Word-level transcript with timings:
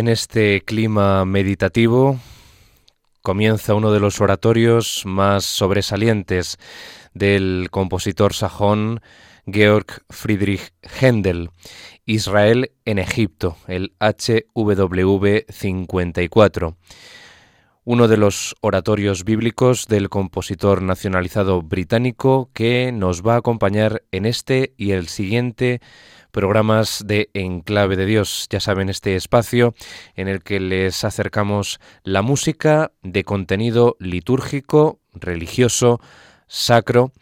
En 0.00 0.08
este 0.08 0.62
clima 0.62 1.26
meditativo 1.26 2.18
comienza 3.20 3.74
uno 3.74 3.92
de 3.92 4.00
los 4.00 4.22
oratorios 4.22 5.02
más 5.04 5.44
sobresalientes 5.44 6.56
del 7.12 7.68
compositor 7.70 8.32
sajón 8.32 9.02
Georg 9.44 10.02
Friedrich 10.08 10.72
Händel, 10.80 11.50
Israel 12.06 12.72
en 12.86 12.98
Egipto, 12.98 13.58
el 13.66 13.92
HWV 14.00 15.44
54 15.50 16.78
uno 17.84 18.08
de 18.08 18.18
los 18.18 18.54
oratorios 18.60 19.24
bíblicos 19.24 19.86
del 19.88 20.10
compositor 20.10 20.80
nacionalizado 20.80 21.60
británico 21.62 22.50
que 22.52 22.92
nos 22.92 23.26
va 23.26 23.34
a 23.34 23.38
acompañar 23.38 24.02
en 24.12 24.26
este 24.26 24.74
y 24.76 24.92
el 24.92 25.08
siguiente 25.08 25.80
programas 26.30 27.04
de 27.06 27.30
Enclave 27.34 27.96
de 27.96 28.06
Dios. 28.06 28.46
Ya 28.50 28.60
saben, 28.60 28.88
este 28.88 29.16
espacio 29.16 29.74
en 30.16 30.28
el 30.28 30.42
que 30.42 30.60
les 30.60 31.04
acercamos 31.04 31.80
la 32.02 32.22
música 32.22 32.92
de 33.02 33.24
contenido 33.24 33.96
litúrgico, 33.98 35.00
religioso, 35.12 36.00
sacro, 36.46 37.12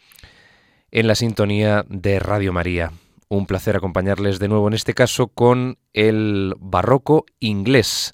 en 0.91 1.07
la 1.07 1.15
sintonía 1.15 1.85
de 1.87 2.19
Radio 2.19 2.53
María. 2.53 2.91
Un 3.27 3.45
placer 3.45 3.75
acompañarles 3.75 4.39
de 4.39 4.47
nuevo 4.47 4.67
en 4.67 4.73
este 4.73 4.93
caso 4.93 5.27
con 5.27 5.77
el 5.93 6.55
barroco 6.59 7.25
inglés, 7.39 8.13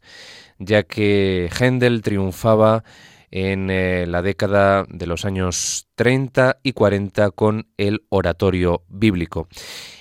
ya 0.60 0.84
que 0.84 1.50
Händel 1.58 2.02
triunfaba 2.02 2.84
en 3.32 3.70
eh, 3.70 4.06
la 4.08 4.22
década 4.22 4.86
de 4.90 5.08
los 5.08 5.24
años 5.26 5.88
30 5.96 6.60
y 6.64 6.72
40 6.74 7.32
con 7.32 7.68
el 7.78 8.06
oratorio 8.10 8.84
bíblico. 8.88 9.48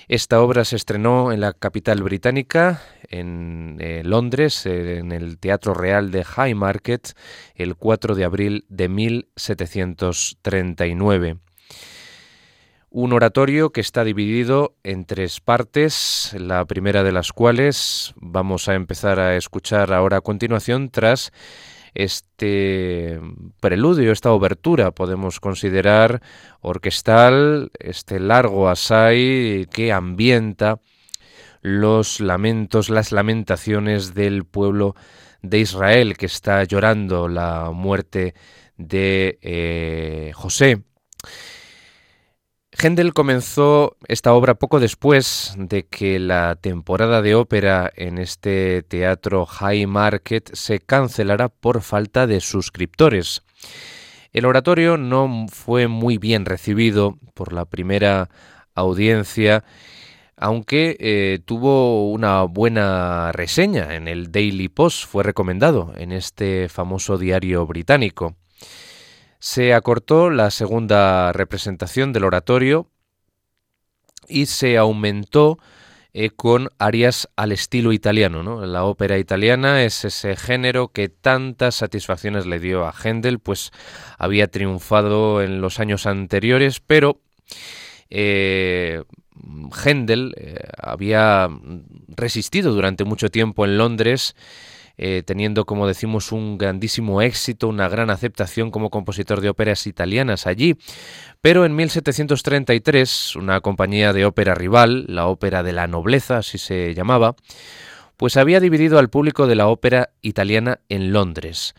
Esta 0.07 0.41
obra 0.41 0.65
se 0.65 0.75
estrenó 0.75 1.31
en 1.31 1.41
la 1.41 1.53
capital 1.53 2.03
británica, 2.03 2.83
en 3.09 3.77
eh, 3.79 4.03
Londres, 4.05 4.65
en 4.65 5.11
el 5.11 5.39
Teatro 5.39 5.73
Real 5.73 6.11
de 6.11 6.23
Haymarket, 6.35 7.13
el 7.55 7.75
4 7.75 8.13
de 8.15 8.23
abril 8.23 8.65
de 8.69 8.89
1739. 8.89 11.37
Un 12.97 13.11
oratorio 13.11 13.71
que 13.71 13.81
está 13.81 14.05
dividido 14.05 14.77
en 14.83 15.03
tres 15.03 15.41
partes, 15.41 16.33
la 16.39 16.63
primera 16.63 17.03
de 17.03 17.11
las 17.11 17.33
cuales 17.33 18.13
vamos 18.15 18.69
a 18.69 18.75
empezar 18.75 19.19
a 19.19 19.35
escuchar 19.35 19.91
ahora 19.91 20.15
a 20.15 20.21
continuación 20.21 20.89
tras 20.89 21.33
este 21.95 23.19
preludio, 23.59 24.11
esta 24.11 24.31
obertura, 24.31 24.91
podemos 24.91 25.39
considerar 25.39 26.21
orquestal, 26.61 27.71
este 27.79 28.19
largo 28.19 28.69
asai 28.69 29.67
que 29.71 29.91
ambienta 29.91 30.79
los 31.61 32.19
lamentos, 32.19 32.89
las 32.89 33.11
lamentaciones 33.11 34.13
del 34.13 34.45
pueblo 34.45 34.95
de 35.41 35.59
Israel 35.59 36.17
que 36.17 36.27
está 36.27 36.63
llorando 36.63 37.27
la 37.27 37.71
muerte 37.71 38.35
de 38.77 39.39
eh, 39.41 40.31
José. 40.35 40.83
Händel 42.77 43.13
comenzó 43.13 43.95
esta 44.07 44.33
obra 44.33 44.55
poco 44.55 44.79
después 44.79 45.53
de 45.57 45.85
que 45.85 46.19
la 46.19 46.55
temporada 46.55 47.21
de 47.21 47.33
ópera 47.33 47.89
en 47.95 48.17
este 48.17 48.83
teatro 48.83 49.45
High 49.45 49.87
Market 49.87 50.53
se 50.53 50.79
cancelara 50.79 51.47
por 51.47 51.81
falta 51.81 52.27
de 52.27 52.41
suscriptores. 52.41 53.43
El 54.33 54.45
oratorio 54.45 54.97
no 54.97 55.45
fue 55.49 55.87
muy 55.87 56.17
bien 56.17 56.43
recibido 56.45 57.17
por 57.33 57.53
la 57.53 57.63
primera 57.63 58.29
audiencia, 58.73 59.63
aunque 60.35 60.97
eh, 60.99 61.39
tuvo 61.45 62.11
una 62.11 62.43
buena 62.43 63.31
reseña 63.31 63.95
en 63.95 64.09
el 64.09 64.33
Daily 64.33 64.67
Post, 64.67 65.07
fue 65.07 65.23
recomendado 65.23 65.93
en 65.95 66.11
este 66.11 66.67
famoso 66.67 67.17
diario 67.17 67.65
británico. 67.65 68.35
Se 69.39 69.73
acortó 69.73 70.29
la 70.29 70.51
segunda 70.51 71.31
representación 71.33 72.13
del 72.13 72.23
oratorio 72.23 72.89
y 74.27 74.47
se 74.47 74.77
aumentó 74.77 75.57
eh, 76.17 76.29
con 76.29 76.69
arias 76.79 77.29
al 77.35 77.51
estilo 77.51 77.91
italiano. 77.91 78.65
La 78.65 78.85
ópera 78.85 79.17
italiana 79.17 79.83
es 79.83 80.05
ese 80.05 80.37
género 80.37 80.87
que 80.87 81.09
tantas 81.09 81.75
satisfacciones 81.75 82.45
le 82.45 82.61
dio 82.61 82.87
a 82.87 82.93
Händel, 82.93 83.39
pues 83.39 83.71
había 84.17 84.47
triunfado 84.47 85.41
en 85.41 85.59
los 85.59 85.81
años 85.81 86.05
anteriores, 86.05 86.79
pero 86.79 87.19
eh, 88.09 89.03
Händel 89.83 90.33
eh, 90.37 90.69
había 90.77 91.49
resistido 92.07 92.71
durante 92.73 93.03
mucho 93.03 93.29
tiempo 93.29 93.65
en 93.65 93.77
Londres, 93.77 94.37
eh, 94.97 95.23
teniendo, 95.25 95.65
como 95.65 95.87
decimos, 95.87 96.31
un 96.31 96.57
grandísimo 96.57 97.21
éxito, 97.21 97.67
una 97.67 97.89
gran 97.89 98.09
aceptación 98.09 98.71
como 98.71 98.89
compositor 98.89 99.41
de 99.41 99.49
óperas 99.49 99.87
italianas 99.87 100.47
allí. 100.47 100.77
Pero 101.41 101.65
en 101.65 101.75
1733, 101.75 103.35
una 103.35 103.61
compañía 103.61 104.13
de 104.13 104.25
ópera 104.25 104.55
rival, 104.55 105.05
la 105.07 105.27
Ópera 105.27 105.63
de 105.63 105.73
la 105.73 105.87
Nobleza, 105.87 106.37
así 106.37 106.57
se 106.57 106.93
llamaba, 106.93 107.35
pues 108.17 108.37
había 108.37 108.59
dividido 108.59 108.99
al 108.99 109.09
público 109.09 109.47
de 109.47 109.55
la 109.55 109.67
ópera 109.67 110.11
italiana 110.21 110.79
en 110.89 111.11
Londres. 111.11 111.75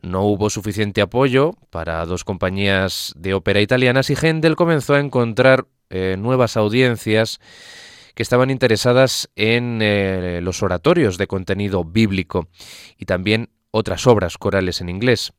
No 0.00 0.22
hubo 0.22 0.48
suficiente 0.48 1.00
apoyo 1.00 1.52
para 1.70 2.04
dos 2.06 2.24
compañías 2.24 3.12
de 3.16 3.34
ópera 3.34 3.60
italianas 3.60 4.10
y 4.10 4.14
Händel 4.14 4.54
comenzó 4.54 4.94
a 4.94 5.00
encontrar 5.00 5.66
eh, 5.90 6.16
nuevas 6.18 6.56
audiencias 6.56 7.40
que 8.18 8.24
estaban 8.24 8.50
interesadas 8.50 9.30
en 9.36 9.78
eh, 9.80 10.40
los 10.42 10.64
oratorios 10.64 11.18
de 11.18 11.28
contenido 11.28 11.84
bíblico 11.84 12.48
y 12.96 13.04
también 13.04 13.50
otras 13.70 14.08
obras 14.08 14.38
corales 14.38 14.80
en 14.80 14.88
inglés. 14.88 15.32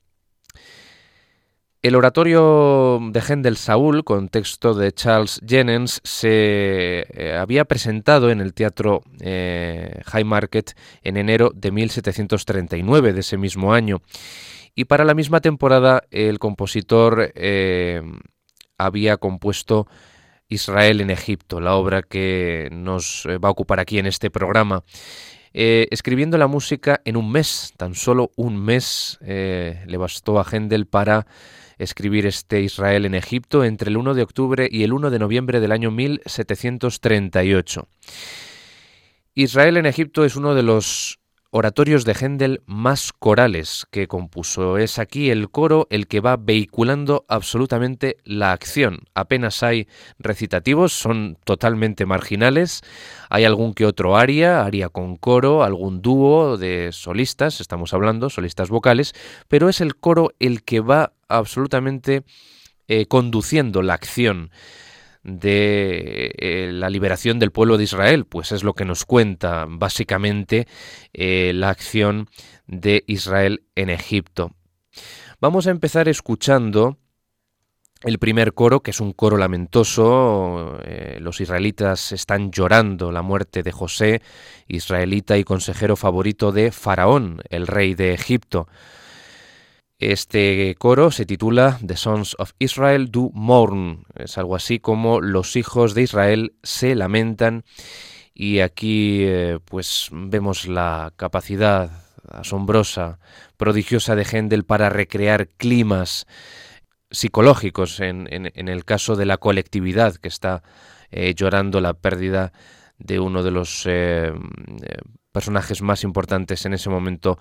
El 1.81 1.97
oratorio 1.97 2.97
de 3.11 3.19
Händel 3.19 3.57
Saúl, 3.57 4.05
con 4.05 4.29
texto 4.29 4.73
de 4.75 4.93
Charles 4.93 5.41
Jennens, 5.45 5.99
se 6.05 7.05
eh, 7.09 7.35
había 7.37 7.65
presentado 7.65 8.31
en 8.31 8.39
el 8.39 8.53
Teatro 8.53 9.01
eh, 9.19 9.99
High 10.05 10.23
Market 10.23 10.71
en 11.03 11.17
enero 11.17 11.51
de 11.53 11.71
1739 11.71 13.11
de 13.11 13.19
ese 13.19 13.37
mismo 13.37 13.73
año. 13.73 14.01
Y 14.73 14.85
para 14.85 15.03
la 15.03 15.15
misma 15.15 15.41
temporada 15.41 16.03
el 16.11 16.39
compositor 16.39 17.33
eh, 17.35 18.01
había 18.77 19.17
compuesto 19.17 19.85
Israel 20.49 20.99
en 21.01 21.09
Egipto, 21.11 21.61
la 21.61 21.75
obra 21.75 22.01
que 22.01 22.69
nos 22.71 23.25
va 23.27 23.47
a 23.47 23.51
ocupar 23.51 23.79
aquí 23.79 23.99
en 23.99 24.07
este 24.07 24.29
programa. 24.29 24.83
escribiendo 25.53 26.37
la 26.37 26.47
música 26.47 27.01
en 27.05 27.15
un 27.17 27.31
mes, 27.31 27.73
tan 27.77 27.95
solo 27.95 28.31
un 28.35 28.57
mes 28.57 29.17
le 29.21 29.97
bastó 29.97 30.39
a 30.39 30.43
Händel 30.43 30.85
para 30.85 31.25
escribir 31.79 32.25
este 32.25 32.61
Israel 32.61 33.05
en 33.05 33.15
Egipto 33.15 33.63
entre 33.63 33.89
el 33.89 33.97
1 33.97 34.13
de 34.13 34.21
octubre 34.21 34.67
y 34.69 34.83
el 34.83 34.93
1 34.93 35.09
de 35.09 35.19
noviembre 35.19 35.59
del 35.61 35.71
año 35.71 35.91
1738. 35.91 37.87
Israel 39.33 39.77
en 39.77 39.85
Egipto 39.85 40.25
es 40.25 40.35
uno 40.35 40.53
de 40.53 40.63
los 40.63 41.19
oratorios 41.51 42.05
de 42.05 42.13
Händel 42.13 42.61
más 42.65 43.11
corales 43.11 43.87
que 43.91 44.07
compuso. 44.07 44.77
Es 44.77 44.99
aquí 44.99 45.29
el 45.29 45.49
coro 45.49 45.87
el 45.89 46.07
que 46.07 46.19
va 46.19 46.37
vehiculando 46.37 47.25
absolutamente 47.27 48.17
la 48.23 48.51
acción. 48.51 48.99
Apenas 49.15 49.63
hay 49.63 49.87
recitativos, 50.19 50.93
son 50.93 51.37
totalmente 51.43 52.05
marginales. 52.05 52.81
Hay 53.29 53.45
algún 53.45 53.73
que 53.73 53.85
otro 53.85 54.17
aria, 54.17 54.63
aria 54.63 54.89
con 54.89 55.15
coro, 55.15 55.63
algún 55.63 56.01
dúo 56.01 56.57
de 56.57 56.89
solistas, 56.91 57.61
estamos 57.61 57.93
hablando, 57.93 58.29
solistas 58.29 58.69
vocales, 58.69 59.13
pero 59.47 59.69
es 59.69 59.81
el 59.81 59.95
coro 59.95 60.31
el 60.39 60.63
que 60.63 60.81
va 60.81 61.13
absolutamente 61.27 62.23
eh, 62.87 63.05
conduciendo 63.07 63.81
la 63.81 63.95
acción 63.95 64.51
de 65.37 66.33
eh, 66.37 66.71
la 66.73 66.89
liberación 66.89 67.39
del 67.39 67.51
pueblo 67.51 67.77
de 67.77 67.83
Israel, 67.83 68.25
pues 68.25 68.51
es 68.51 68.63
lo 68.63 68.73
que 68.73 68.85
nos 68.85 69.05
cuenta 69.05 69.65
básicamente 69.67 70.67
eh, 71.13 71.51
la 71.53 71.69
acción 71.69 72.27
de 72.67 73.03
Israel 73.07 73.63
en 73.75 73.89
Egipto. 73.89 74.51
Vamos 75.39 75.67
a 75.67 75.71
empezar 75.71 76.07
escuchando 76.07 76.97
el 78.01 78.17
primer 78.17 78.53
coro, 78.53 78.79
que 78.79 78.91
es 78.91 79.01
un 79.01 79.11
coro 79.11 79.35
lamentoso, 79.35 80.79
eh, 80.83 81.17
los 81.19 81.41
israelitas 81.41 82.13
están 82.13 82.49
llorando 82.51 83.11
la 83.11 83.21
muerte 83.21 83.61
de 83.61 83.73
José, 83.73 84.21
israelita 84.67 85.37
y 85.37 85.43
consejero 85.43 85.97
favorito 85.97 86.53
de 86.53 86.71
Faraón, 86.71 87.41
el 87.49 87.67
rey 87.67 87.95
de 87.95 88.13
Egipto. 88.13 88.67
Este 89.99 90.75
coro 90.79 91.11
se 91.11 91.25
titula 91.25 91.77
The 91.85 91.97
Sons 91.97 92.37
of 92.39 92.53
Israel 92.57 93.11
do 93.11 93.31
Mourn. 93.33 94.05
Es 94.15 94.37
algo 94.37 94.55
así 94.55 94.79
como 94.79 95.19
Los 95.19 95.57
hijos 95.57 95.93
de 95.93 96.03
Israel 96.03 96.53
se 96.63 96.95
lamentan. 96.95 97.65
Y 98.33 98.61
aquí 98.61 99.23
eh, 99.23 99.59
pues 99.65 100.07
vemos 100.13 100.69
la 100.69 101.11
capacidad 101.17 101.91
asombrosa, 102.29 103.19
prodigiosa 103.57 104.15
de 104.15 104.23
Händel 104.23 104.63
para 104.63 104.89
recrear 104.89 105.49
climas 105.49 106.27
psicológicos 107.11 107.99
en, 107.99 108.29
el 108.55 108.85
caso 108.85 109.17
de 109.17 109.25
la 109.25 109.37
colectividad 109.37 110.15
que 110.15 110.29
está 110.29 110.63
eh, 111.11 111.33
llorando 111.35 111.81
la 111.81 111.93
pérdida 111.93 112.53
de 112.99 113.19
uno 113.19 113.43
de 113.43 113.51
los 113.51 113.83
eh, 113.85 114.31
personajes 115.33 115.81
más 115.81 116.03
importantes 116.03 116.65
en 116.65 116.73
ese 116.73 116.89
momento 116.89 117.39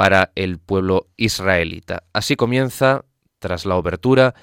para 0.00 0.32
el 0.34 0.58
pueblo 0.58 1.08
israelita. 1.18 2.04
Así 2.14 2.34
comienza, 2.34 3.04
tras 3.38 3.66
la 3.66 3.76
obertura, 3.76 4.34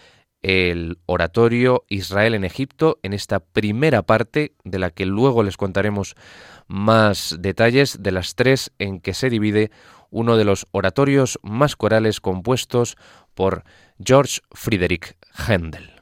el 0.44 1.00
oratorio 1.08 1.84
Israel 1.90 2.36
en 2.36 2.44
Egipto 2.44 3.00
en 3.02 3.12
esta 3.12 3.40
primera 3.40 4.04
parte 4.04 4.54
de 4.64 4.78
la 4.78 4.92
que 4.92 5.08
luego 5.08 5.42
les 5.42 5.58
contaremos 5.58 6.14
más 6.68 7.38
detalles 7.40 8.04
de 8.04 8.12
las 8.12 8.36
tres 8.36 8.72
en 8.78 9.00
que 9.00 9.16
se 9.16 9.32
divide 9.32 9.72
uno 10.12 10.38
de 10.38 10.46
los 10.46 10.68
oratorios 10.70 11.40
más 11.42 11.76
corales 11.76 12.22
compuestos 12.22 12.96
por 13.34 13.64
George 13.98 14.42
Friedrich 14.52 15.16
Händel. 15.34 15.97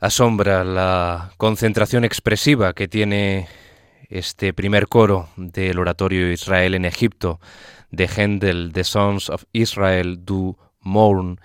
Asombra 0.00 0.62
la 0.62 1.32
concentración 1.38 2.04
expresiva 2.04 2.72
que 2.72 2.86
tiene 2.86 3.48
este 4.08 4.52
primer 4.52 4.86
coro 4.86 5.28
del 5.36 5.78
oratorio 5.78 6.30
Israel 6.30 6.76
en 6.76 6.84
Egipto 6.84 7.40
de 7.90 8.06
Händel, 8.06 8.70
The 8.72 8.84
Sons 8.84 9.28
of 9.28 9.44
Israel 9.52 10.24
do 10.24 10.56
Mourn. 10.80 11.40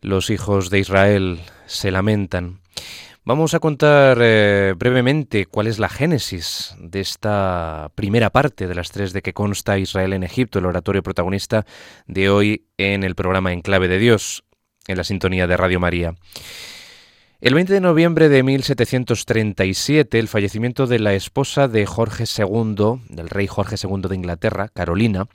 Los 0.00 0.30
hijos 0.30 0.70
de 0.70 0.78
Israel 0.78 1.40
se 1.66 1.90
lamentan. 1.90 2.60
Vamos 3.24 3.54
a 3.54 3.58
contar 3.58 4.18
eh, 4.22 4.74
brevemente 4.76 5.44
cuál 5.46 5.66
es 5.66 5.80
la 5.80 5.88
génesis 5.88 6.76
de 6.78 7.00
esta 7.00 7.90
primera 7.96 8.30
parte 8.30 8.68
de 8.68 8.74
las 8.74 8.92
tres 8.92 9.12
de 9.12 9.20
que 9.20 9.34
consta 9.34 9.78
Israel 9.78 10.12
en 10.12 10.22
Egipto, 10.22 10.60
el 10.60 10.66
oratorio 10.66 11.02
protagonista 11.02 11.66
de 12.06 12.30
hoy 12.30 12.66
en 12.78 13.02
el 13.02 13.16
programa 13.16 13.52
En 13.52 13.62
Clave 13.62 13.88
de 13.88 13.98
Dios, 13.98 14.44
en 14.86 14.96
la 14.96 15.04
sintonía 15.04 15.48
de 15.48 15.56
Radio 15.56 15.80
María. 15.80 16.14
El 17.40 17.54
20 17.54 17.72
de 17.72 17.80
noviembre 17.80 18.28
de 18.28 18.42
1737, 18.42 20.18
el 20.18 20.26
fallecimiento 20.26 20.88
de 20.88 20.98
la 20.98 21.14
esposa 21.14 21.68
de 21.68 21.86
Jorge 21.86 22.24
II, 22.24 23.00
del 23.10 23.28
rey 23.28 23.46
Jorge 23.46 23.76
II 23.80 24.08
de 24.08 24.16
Inglaterra, 24.16 24.66
Carolina, 24.66 25.28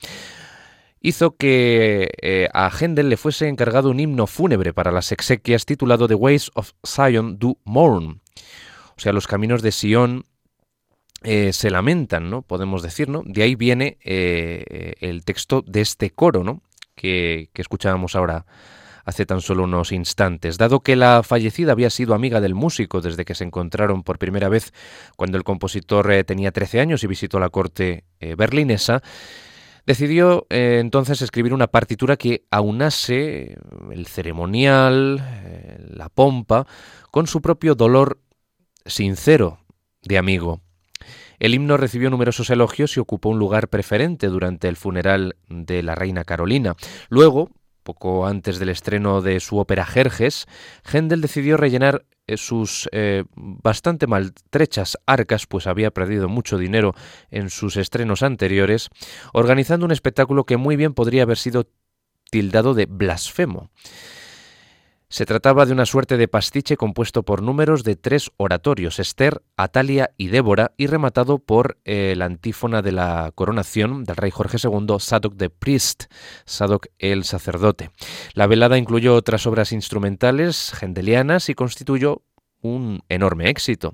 hizo 0.99 1.37
que 1.37 2.09
eh, 2.21 2.49
a 2.53 2.69
Händel 2.69 3.07
le 3.07 3.15
fuese 3.15 3.47
encargado 3.47 3.89
un 3.89 4.01
himno 4.01 4.27
fúnebre 4.27 4.73
para 4.73 4.91
las 4.91 5.13
exequias 5.13 5.65
titulado 5.65 6.09
The 6.09 6.15
Ways 6.15 6.51
of 6.55 6.71
Zion 6.85 7.39
do 7.39 7.57
Mourn. 7.63 8.19
O 8.97 8.99
sea, 8.99 9.13
los 9.13 9.25
caminos 9.25 9.61
de 9.61 9.71
Sion 9.71 10.25
eh, 11.21 11.53
se 11.53 11.69
lamentan, 11.69 12.29
¿no? 12.29 12.41
Podemos 12.41 12.83
decir, 12.83 13.07
¿no? 13.07 13.23
De 13.25 13.43
ahí 13.43 13.55
viene 13.55 13.97
eh, 14.03 14.95
el 14.99 15.23
texto 15.23 15.63
de 15.65 15.79
este 15.79 16.09
coro, 16.09 16.43
¿no? 16.43 16.63
Que, 16.95 17.49
que 17.53 17.61
escuchábamos 17.61 18.17
ahora 18.17 18.45
hace 19.03 19.25
tan 19.25 19.41
solo 19.41 19.63
unos 19.63 19.91
instantes. 19.91 20.57
Dado 20.57 20.81
que 20.81 20.95
la 20.95 21.23
fallecida 21.23 21.71
había 21.71 21.89
sido 21.89 22.13
amiga 22.13 22.41
del 22.41 22.55
músico 22.55 23.01
desde 23.01 23.25
que 23.25 23.35
se 23.35 23.43
encontraron 23.43 24.03
por 24.03 24.17
primera 24.17 24.49
vez 24.49 24.73
cuando 25.15 25.37
el 25.37 25.43
compositor 25.43 26.11
eh, 26.11 26.23
tenía 26.23 26.51
13 26.51 26.79
años 26.79 27.03
y 27.03 27.07
visitó 27.07 27.39
la 27.39 27.49
corte 27.49 28.05
eh, 28.19 28.35
berlinesa, 28.35 29.01
decidió 29.85 30.47
eh, 30.49 30.77
entonces 30.79 31.21
escribir 31.21 31.53
una 31.53 31.67
partitura 31.67 32.17
que 32.17 32.45
aunase 32.51 33.57
el 33.91 34.07
ceremonial, 34.07 35.17
la 35.89 36.09
pompa, 36.09 36.65
con 37.11 37.27
su 37.27 37.41
propio 37.41 37.75
dolor 37.75 38.19
sincero 38.85 39.59
de 40.01 40.17
amigo. 40.17 40.61
El 41.39 41.53
himno 41.53 41.75
recibió 41.75 42.09
numerosos 42.09 42.49
elogios 42.49 42.95
y 42.95 43.01
ocupó 43.01 43.29
un 43.29 43.39
lugar 43.39 43.67
preferente 43.67 44.27
durante 44.27 44.69
el 44.69 44.77
funeral 44.77 45.35
de 45.49 45.83
la 45.83 45.93
reina 45.93 46.23
Carolina. 46.23 46.75
Luego, 47.09 47.49
poco 47.83 48.25
antes 48.25 48.59
del 48.59 48.69
estreno 48.69 49.21
de 49.21 49.39
su 49.39 49.57
ópera 49.57 49.85
Jerjes, 49.85 50.45
Händel 50.83 51.21
decidió 51.21 51.57
rellenar 51.57 52.05
eh, 52.25 52.37
sus 52.37 52.89
eh, 52.93 53.25
bastante 53.35 54.07
maltrechas 54.07 54.97
arcas, 55.05 55.45
pues 55.45 55.67
había 55.67 55.91
perdido 55.91 56.29
mucho 56.29 56.57
dinero 56.57 56.95
en 57.31 57.49
sus 57.49 57.75
estrenos 57.75 58.23
anteriores, 58.23 58.89
organizando 59.33 59.85
un 59.85 59.91
espectáculo 59.91 60.45
que 60.45 60.57
muy 60.57 60.75
bien 60.75 60.93
podría 60.93 61.23
haber 61.23 61.37
sido 61.37 61.67
tildado 62.31 62.73
de 62.73 62.85
blasfemo. 62.85 63.69
Se 65.13 65.27
trataba 65.27 65.67
de 65.67 65.73
una 65.73 65.85
suerte 65.85 66.17
de 66.17 66.27
pastiche 66.27 66.75
compuesto 66.75 67.21
por 67.21 67.43
números 67.43 67.83
de 67.83 67.95
tres 67.95 68.31
oratorios, 68.37 68.97
Esther, 68.97 69.43
Atalia 69.57 70.09
y 70.17 70.29
Débora, 70.29 70.71
y 70.75 70.87
rematado 70.87 71.37
por 71.37 71.77
eh, 71.85 72.15
la 72.17 72.25
antífona 72.25 72.81
de 72.81 72.93
la 72.93 73.31
coronación 73.35 74.05
del 74.05 74.15
rey 74.15 74.31
Jorge 74.31 74.57
II, 74.63 74.95
Sadok 74.97 75.37
the 75.37 75.51
Priest, 75.51 76.05
Sadok 76.45 76.87
el 76.97 77.25
sacerdote. 77.25 77.91
La 78.33 78.47
velada 78.47 78.79
incluyó 78.79 79.13
otras 79.13 79.45
obras 79.45 79.71
instrumentales 79.71 80.71
gendelianas 80.73 81.47
y 81.47 81.53
constituyó 81.53 82.23
un 82.63 83.03
enorme 83.07 83.51
éxito. 83.51 83.93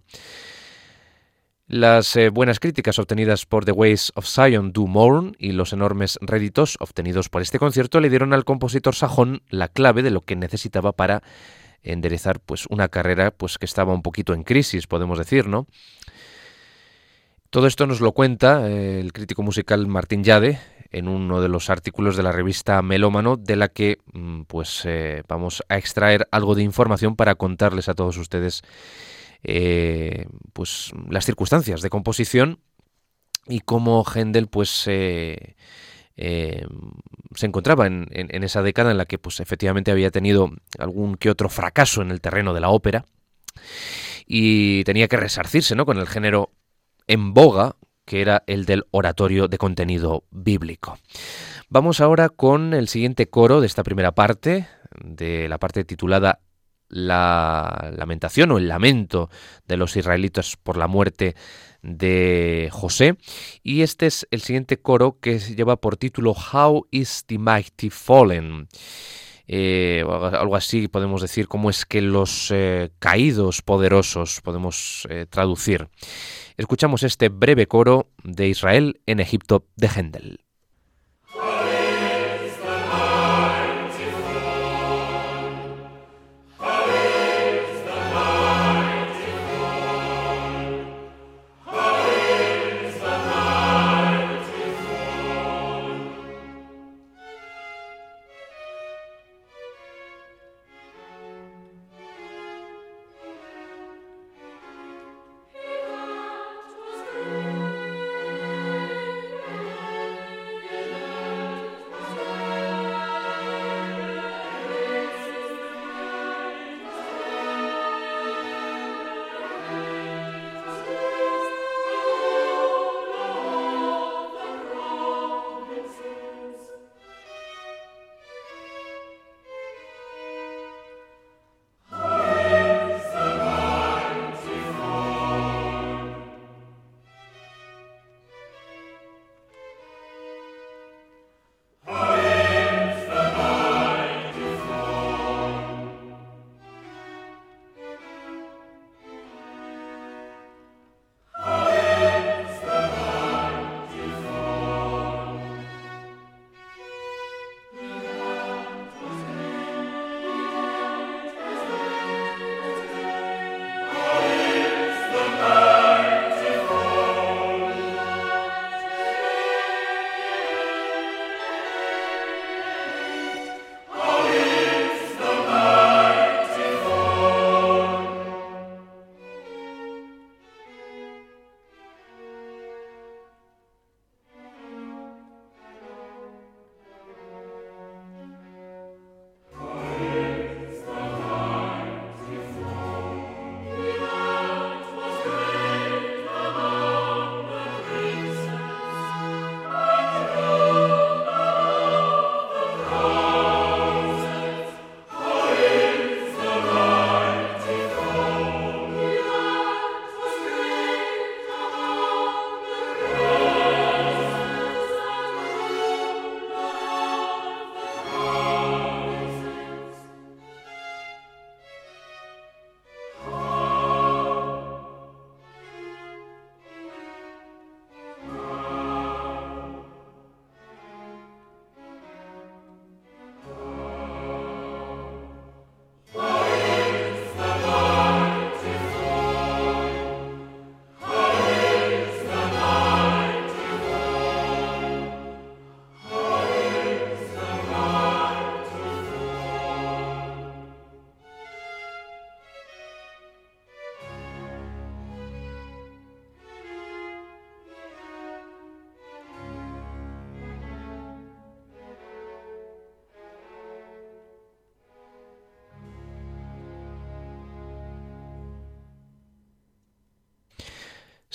Las 1.72 2.16
eh, 2.16 2.30
buenas 2.30 2.60
críticas 2.60 2.98
obtenidas 2.98 3.46
por 3.46 3.64
The 3.64 3.74
Ways 3.74 4.12
of 4.16 4.26
Zion 4.26 4.74
do 4.74 4.88
Mourn 4.88 5.36
y 5.38 5.52
los 5.52 5.72
enormes 5.72 6.18
réditos 6.20 6.78
obtenidos 6.80 7.30
por 7.30 7.44
este 7.44 7.60
concierto 7.60 8.00
le 8.00 8.10
dieron 8.10 8.34
al 8.34 8.44
compositor 8.44 8.96
sajón 8.96 9.44
la 9.50 9.68
clave 9.68 10.02
de 10.02 10.10
lo 10.10 10.22
que 10.22 10.36
necesitaba 10.36 10.94
para 10.94 11.22
enderezar 11.84 12.40
pues 12.40 12.66
una 12.72 12.88
carrera 12.88 13.30
pues 13.30 13.60
que 13.60 13.68
estaba 13.68 13.94
un 13.94 14.02
poquito 14.02 14.34
en 14.34 14.42
crisis, 14.42 14.88
podemos 14.88 15.20
decir, 15.20 15.46
¿no? 15.46 15.68
Todo 17.52 17.68
esto 17.68 17.86
nos 17.86 18.02
lo 18.02 18.14
cuenta 18.14 18.68
eh, 18.68 19.00
el 19.00 19.14
crítico 19.14 19.44
musical 19.44 19.86
Martín 19.86 20.24
Yade 20.24 20.60
en 20.90 21.08
uno 21.08 21.40
de 21.40 21.50
los 21.50 21.70
artículos 21.70 22.18
de 22.18 22.24
la 22.24 22.32
revista 22.32 22.82
Melómano, 22.82 23.38
de 23.38 23.56
la 23.56 23.68
que 23.68 24.00
mm, 24.12 24.42
pues 24.48 24.82
eh, 24.86 25.22
vamos 25.28 25.62
a 25.70 25.78
extraer 25.78 26.28
algo 26.32 26.56
de 26.56 26.64
información 26.64 27.16
para 27.16 27.36
contarles 27.36 27.90
a 27.90 27.94
todos 27.94 28.18
ustedes 28.18 28.64
eh, 29.44 30.28
pues 30.54 30.92
las 31.10 31.26
circunstancias 31.26 31.82
de 31.82 31.90
composición 31.90 32.60
y 33.48 33.62
cómo 33.62 34.04
Händel 34.04 34.48
pues 34.48 34.84
eh, 34.88 35.56
se 36.16 37.46
encontraba 37.46 37.88
en, 37.88 38.44
esa 38.44 38.62
década 38.62 38.92
en 38.92 38.98
la 38.98 39.06
que 39.06 39.18
pues 39.18 39.40
efectivamente 39.40 39.92
había 39.92 40.12
tenido 40.12 40.52
algún 40.78 41.16
que 41.16 41.30
otro 41.30 41.50
fracaso 41.50 42.02
en 42.02 42.12
el 42.12 42.22
terreno 42.22 42.54
de 42.54 42.60
la 42.60 42.70
ópera 42.70 43.06
y 44.26 44.84
tenía 44.84 45.08
que 45.08 45.18
resarcirse 45.18 45.76
¿no? 45.76 45.86
con 45.86 45.98
el 45.98 46.08
género 46.08 46.52
en 47.08 47.34
boga 47.34 47.76
que 48.06 48.22
era 48.22 48.44
el 48.48 48.66
del 48.66 48.86
oratorio 48.90 49.48
de 49.48 49.60
contenido 49.60 50.24
bíblico. 50.32 50.98
Vamos 51.70 52.02
ahora 52.02 52.30
con 52.30 52.74
el 52.74 52.88
siguiente 52.88 53.30
coro 53.30 53.62
de 53.62 53.68
esta 53.68 53.84
primera 53.84 54.14
parte, 54.14 54.68
de 55.04 55.48
la 55.48 55.60
parte 55.60 55.84
titulada 55.84 56.40
la 56.90 57.92
lamentación 57.96 58.52
o 58.52 58.58
el 58.58 58.68
lamento 58.68 59.30
de 59.68 59.78
los 59.78 59.96
israelitas 59.96 60.58
por 60.58 60.78
la 60.78 60.88
muerte 60.88 61.36
de 61.82 62.70
José. 62.72 63.16
Y 63.64 63.82
este 63.82 64.08
es 64.08 64.28
el 64.32 64.42
siguiente 64.42 64.78
coro 64.78 65.18
que 65.20 65.40
lleva 65.40 65.78
por 65.78 65.98
título 65.98 66.34
How 66.34 66.88
is 66.92 67.24
the 67.28 67.38
mighty 67.38 67.90
fallen? 67.90 68.68
Eh, 69.52 70.04
algo 70.08 70.56
así 70.56 70.88
podemos 70.88 71.24
decir, 71.24 71.48
cómo 71.48 71.72
es 71.72 71.84
que 71.84 72.02
los 72.02 72.52
eh, 72.52 72.92
caídos 73.00 73.64
poderosos 73.64 74.42
podemos 74.42 75.08
eh, 75.10 75.26
traducir. 75.28 75.90
Escuchamos 76.56 77.02
este 77.02 77.30
breve 77.30 77.66
coro 77.66 78.12
de 78.24 78.48
Israel 78.48 79.02
en 79.08 79.20
Egipto 79.20 79.66
de 79.76 79.88
Händel. 79.88 80.49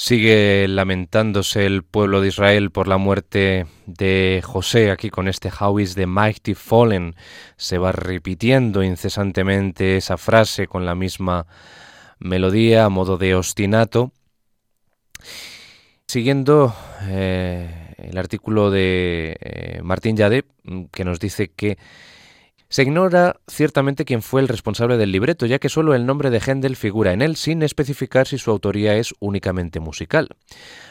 Sigue 0.07 0.69
lamentándose 0.69 1.65
el 1.65 1.83
pueblo 1.83 2.21
de 2.21 2.29
Israel 2.29 2.71
por 2.71 2.89
la 2.89 2.99
muerte 2.99 3.65
de 3.87 4.43
José, 4.45 4.91
aquí 4.91 5.09
con 5.09 5.29
este 5.29 5.51
How 5.51 5.79
is 5.79 5.95
the 5.95 6.07
mighty 6.07 6.53
fallen. 6.53 7.17
Se 7.57 7.79
va 7.79 7.91
repitiendo 7.91 8.83
incesantemente 8.83 9.97
esa 9.97 10.19
frase 10.19 10.67
con 10.67 10.85
la 10.85 10.95
misma 10.95 11.47
melodía 12.19 12.85
a 12.85 12.91
modo 12.91 13.17
de 13.17 13.35
ostinato. 13.35 14.13
Siguiendo 16.07 16.77
eh, 17.05 17.95
el 17.97 18.19
artículo 18.19 18.71
de 18.71 19.39
eh, 19.41 19.81
Martín 19.83 20.19
Yade, 20.19 20.45
que 20.93 21.05
nos 21.07 21.19
dice 21.19 21.49
que 21.49 21.79
se 22.75 22.83
ignora 22.83 23.37
ciertamente 23.47 24.05
quién 24.05 24.21
fue 24.21 24.41
el 24.41 24.49
responsable 24.49 24.97
del 24.97 25.13
libreto, 25.13 25.47
ya 25.47 25.61
que 25.61 25.69
solo 25.69 25.95
el 25.95 26.07
nombre 26.07 26.31
de 26.31 26.41
Händel 26.41 26.75
figura 26.75 27.13
en 27.13 27.23
él 27.23 27.37
sin 27.37 27.63
especificar 27.63 28.27
si 28.27 28.37
su 28.37 28.51
autoría 28.51 28.97
es 28.97 29.15
únicamente 29.21 29.79
musical. 29.79 30.31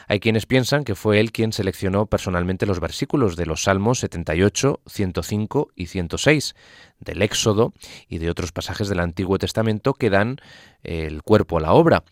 Hay 0.08 0.18
quienes 0.18 0.46
piensan 0.46 0.84
que 0.84 0.94
fue 0.94 1.20
él 1.20 1.30
quien 1.30 1.52
seleccionó 1.52 2.06
personalmente 2.06 2.64
los 2.64 2.80
versículos 2.80 3.36
de 3.36 3.44
los 3.44 3.64
Salmos 3.64 3.98
78, 3.98 4.80
105 4.86 5.72
y 5.76 5.88
106, 5.88 6.54
del 7.00 7.20
Éxodo 7.20 7.74
y 8.08 8.16
de 8.16 8.30
otros 8.30 8.50
pasajes 8.50 8.88
del 8.88 9.00
Antiguo 9.00 9.36
Testamento 9.36 9.92
que 9.92 10.08
dan 10.08 10.38
el 10.84 11.22
cuerpo 11.22 11.58
a 11.58 11.60
la 11.60 11.74
obra. 11.74 12.02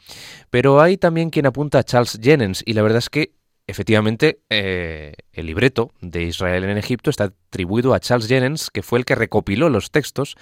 Pero 0.51 0.83
hay 0.83 0.99
también 0.99 1.31
quien 1.31 1.47
apunta 1.47 1.79
a 1.79 1.85
Charles 1.85 2.19
Jennens 2.23 2.63
y 2.67 2.75
la 2.75 2.83
verdad 2.83 2.99
es 2.99 3.09
que 3.09 3.33
Efectivamente, 3.73 4.43
eh, 4.51 5.15
el 5.33 5.47
libreto 5.47 5.93
de 6.03 6.25
Israel 6.25 6.65
en 6.65 6.77
Egipto 6.77 7.09
está 7.09 7.33
atribuido 7.49 7.95
a 7.95 8.01
Charles 8.01 8.29
Jennens, 8.29 8.69
que 8.71 8.83
fue 8.83 8.99
el 8.99 9.07
que 9.07 9.15
recopiló 9.15 9.71
los 9.71 9.91
textos 9.91 10.37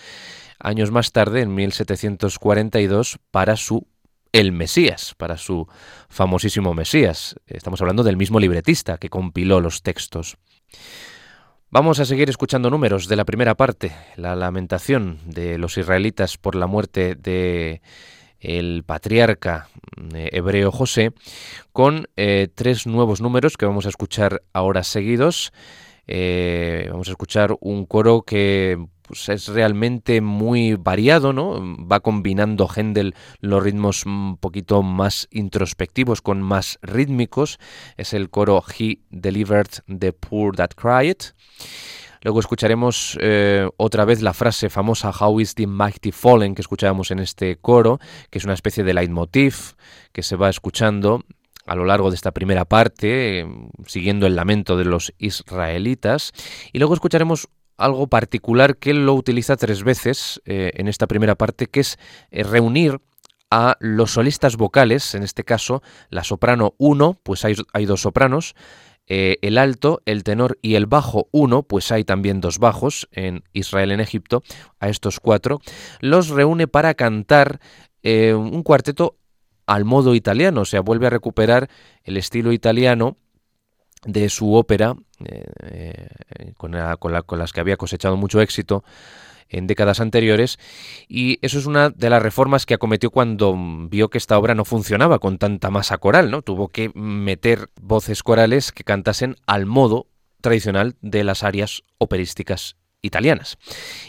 años 0.59 0.90
más 0.90 1.12
tarde, 1.12 1.43
en 1.43 1.55
1742, 1.55 3.21
para 3.31 3.55
su 3.55 3.87
El 4.33 4.51
Mesías, 4.51 5.14
para 5.16 5.37
su 5.37 5.69
famosísimo 6.09 6.75
Mesías. 6.75 7.37
Estamos 7.47 7.81
hablando 7.81 8.03
del 8.03 8.16
mismo 8.16 8.40
libretista 8.40 8.99
que 8.99 9.11
compiló 9.11 9.61
los 9.61 9.85
textos. 9.85 10.37
Vamos 11.71 12.01
a 12.01 12.07
seguir 12.07 12.31
escuchando 12.31 12.69
números 12.69 13.07
de 13.07 13.14
la 13.14 13.25
primera 13.25 13.55
parte, 13.55 13.93
la 14.16 14.35
lamentación 14.35 15.21
de 15.25 15.57
los 15.57 15.79
israelitas 15.79 16.37
por 16.37 16.57
la 16.57 16.66
muerte 16.66 17.14
de 17.14 17.81
el 18.40 18.83
patriarca 18.85 19.68
eh, 20.14 20.31
hebreo 20.33 20.72
José, 20.72 21.12
con 21.72 22.09
eh, 22.16 22.48
tres 22.55 22.87
nuevos 22.87 23.20
números 23.20 23.57
que 23.57 23.66
vamos 23.66 23.87
a 23.87 23.90
escuchar 23.90 24.42
ahora 24.53 24.83
seguidos. 24.83 25.53
Eh, 26.07 26.88
vamos 26.90 27.09
a 27.09 27.12
escuchar 27.12 27.57
un 27.61 27.87
coro 27.87 28.22
que 28.22 28.85
pues, 29.11 29.29
es 29.29 29.48
realmente 29.48 30.20
muy 30.20 30.74
variado, 30.74 31.33
¿no? 31.33 31.61
Va 31.87 32.00
combinando 32.00 32.68
Händel 32.68 33.14
los 33.40 33.62
ritmos 33.62 34.07
un 34.07 34.37
poquito 34.37 34.83
más 34.83 35.29
introspectivos 35.31 36.22
con 36.22 36.42
más 36.42 36.79
rítmicos. 36.83 37.59
Es 37.96 38.12
el 38.12 38.31
coro 38.31 38.62
He 38.79 39.00
Delivered 39.11 39.83
the 39.87 40.12
Poor 40.12 40.57
That 40.57 40.70
Cried. 40.76 41.16
Luego 42.22 42.40
escucharemos 42.40 43.18
eh, 43.20 43.68
otra 43.76 44.04
vez 44.04 44.20
la 44.20 44.35
frase 44.35 44.68
famosa 44.68 45.11
How 45.11 45.40
is 45.40 45.54
the 45.54 45.66
mighty 45.66 46.12
fallen 46.12 46.54
que 46.54 46.62
escuchábamos 46.62 47.11
en 47.11 47.18
este 47.18 47.56
coro, 47.56 47.98
que 48.30 48.38
es 48.38 48.44
una 48.44 48.54
especie 48.54 48.85
de 48.85 48.92
leitmotiv 48.92 49.74
que 50.12 50.22
se 50.22 50.37
va 50.37 50.50
escuchando 50.50 51.24
a 51.66 51.74
lo 51.74 51.85
largo 51.85 52.11
de 52.11 52.16
esta 52.16 52.33
primera 52.33 52.64
parte, 52.64 53.46
siguiendo 53.87 54.26
el 54.26 54.37
lamento 54.37 54.76
de 54.76 54.85
los 54.85 55.14
israelitas. 55.18 56.33
Y 56.72 56.78
luego 56.78 56.94
escucharemos 56.94 57.48
algo 57.78 58.06
particular 58.09 58.76
que 58.76 58.90
él 58.90 59.06
lo 59.06 59.14
utiliza 59.14 59.56
tres 59.56 59.83
veces 59.83 60.42
eh, 60.44 60.72
en 60.74 60.88
esta 60.88 61.06
primera 61.06 61.37
parte, 61.37 61.66
que 61.66 61.80
es 61.80 61.98
eh, 62.30 62.42
reunir 62.42 63.00
a 63.50 63.76
los 63.80 64.12
solistas 64.12 64.56
vocales, 64.56 65.14
en 65.14 65.22
este 65.22 65.44
caso 65.44 65.83
la 66.09 66.22
soprano 66.22 66.74
1, 66.78 67.18
pues 67.22 67.44
hay, 67.44 67.56
hay 67.72 67.87
dos 67.87 68.02
sopranos, 68.02 68.54
eh, 69.12 69.38
el 69.42 69.59
alto, 69.59 70.03
el 70.07 70.23
tenor 70.23 70.57
y 70.62 70.77
el 70.77 70.87
bajo 70.87 71.27
1, 71.33 71.64
pues 71.64 71.90
hay 71.90 72.05
también 72.05 72.40
dos 72.40 72.61
bajos 72.61 73.09
en 73.11 73.42
Israel 73.53 73.90
en 73.90 73.99
Egipto, 73.99 74.44
a 74.79 74.88
estos 74.88 75.18
cuatro, 75.18 75.59
los 75.99 76.29
reúne 76.29 76.68
para 76.68 76.94
cantar 76.94 77.59
eh, 78.05 78.35
un 78.35 78.62
cuarteto 78.62 79.16
al 79.66 79.85
modo 79.85 80.14
italiano, 80.14 80.61
o 80.61 80.64
sea, 80.64 80.81
vuelve 80.81 81.09
a 81.09 81.11
recuperar 81.11 81.68
el 82.05 82.18
estilo 82.18 82.53
italiano 82.53 83.16
de 84.05 84.29
su 84.29 84.55
ópera, 84.55 84.94
eh, 85.25 86.07
con, 86.57 86.77
con 87.27 87.38
las 87.40 87.53
que 87.53 87.61
había 87.61 87.77
cosechado 87.77 88.16
mucho 88.16 88.40
éxito 88.40 88.85
en 89.51 89.67
décadas 89.67 90.01
anteriores 90.01 90.59
y 91.09 91.39
eso 91.43 91.59
es 91.59 91.67
una 91.67 91.91
de 91.91 92.11
las 92.11 92.23
reformas 92.23 92.67
que 92.67 92.75
acometió 92.75 93.11
cuando 93.11 93.55
vio 93.89 94.09
que 94.09 94.19
esta 94.19 94.39
obra 94.39 94.55
no 94.55 94.65
funcionaba 94.65 95.19
con 95.19 95.39
tanta 95.39 95.71
masa 95.71 95.99
coral, 95.99 96.31
¿no? 96.31 96.43
Tuvo 96.43 96.69
que 96.69 96.91
meter 96.95 97.69
voces 97.81 98.23
corales 98.23 98.73
que 98.73 98.85
cantasen 98.85 99.37
al 99.47 99.67
modo 99.67 100.07
tradicional 100.41 100.97
de 101.03 101.25
las 101.25 101.43
áreas 101.43 101.83
operísticas 101.99 102.80
italianas. 103.03 103.59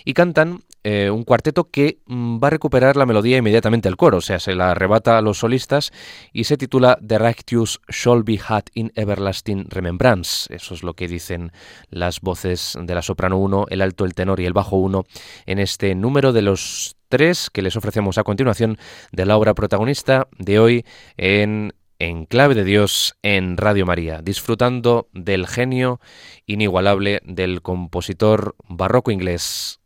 Y 0.05 0.13
cantan 0.13 0.61
eh, 0.83 1.11
un 1.11 1.23
cuarteto 1.23 1.69
que 1.69 1.99
mm, 2.07 2.39
va 2.43 2.47
a 2.47 2.51
recuperar 2.51 2.95
la 2.95 3.05
melodía 3.05 3.37
inmediatamente 3.37 3.87
al 3.87 3.97
coro, 3.97 4.17
o 4.17 4.21
sea, 4.21 4.39
se 4.39 4.55
la 4.55 4.71
arrebata 4.71 5.17
a 5.17 5.21
los 5.21 5.39
solistas 5.39 5.91
y 6.33 6.45
se 6.45 6.57
titula 6.57 6.97
The 7.05 7.19
Rectius 7.19 7.79
Shall 7.87 8.23
Be 8.23 8.39
Had 8.45 8.63
in 8.73 8.91
Everlasting 8.95 9.67
Remembrance. 9.69 10.51
Eso 10.53 10.73
es 10.73 10.81
lo 10.81 10.95
que 10.95 11.07
dicen 11.07 11.51
las 11.89 12.21
voces 12.21 12.77
de 12.81 12.95
la 12.95 13.03
soprano 13.03 13.37
1, 13.37 13.67
el 13.69 13.81
alto, 13.81 14.05
el 14.05 14.15
tenor 14.15 14.39
y 14.39 14.45
el 14.45 14.53
bajo 14.53 14.77
1 14.77 15.05
en 15.45 15.59
este 15.59 15.93
número 15.93 16.33
de 16.33 16.41
los 16.41 16.95
tres 17.09 17.49
que 17.51 17.61
les 17.61 17.75
ofrecemos 17.75 18.17
a 18.17 18.23
continuación 18.23 18.77
de 19.11 19.25
la 19.25 19.37
obra 19.37 19.53
protagonista 19.53 20.29
de 20.39 20.59
hoy 20.59 20.85
en 21.17 21.73
en 22.01 22.25
Clave 22.25 22.55
de 22.55 22.63
Dios 22.63 23.15
en 23.21 23.57
Radio 23.57 23.85
María, 23.85 24.23
disfrutando 24.23 25.07
del 25.13 25.45
genio 25.45 25.99
inigualable 26.47 27.21
del 27.23 27.61
compositor 27.61 28.55
barroco 28.67 29.11
inglés 29.11 29.81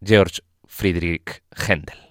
George 0.00 0.42
Friedrich 0.66 1.42
Händel. 1.50 2.07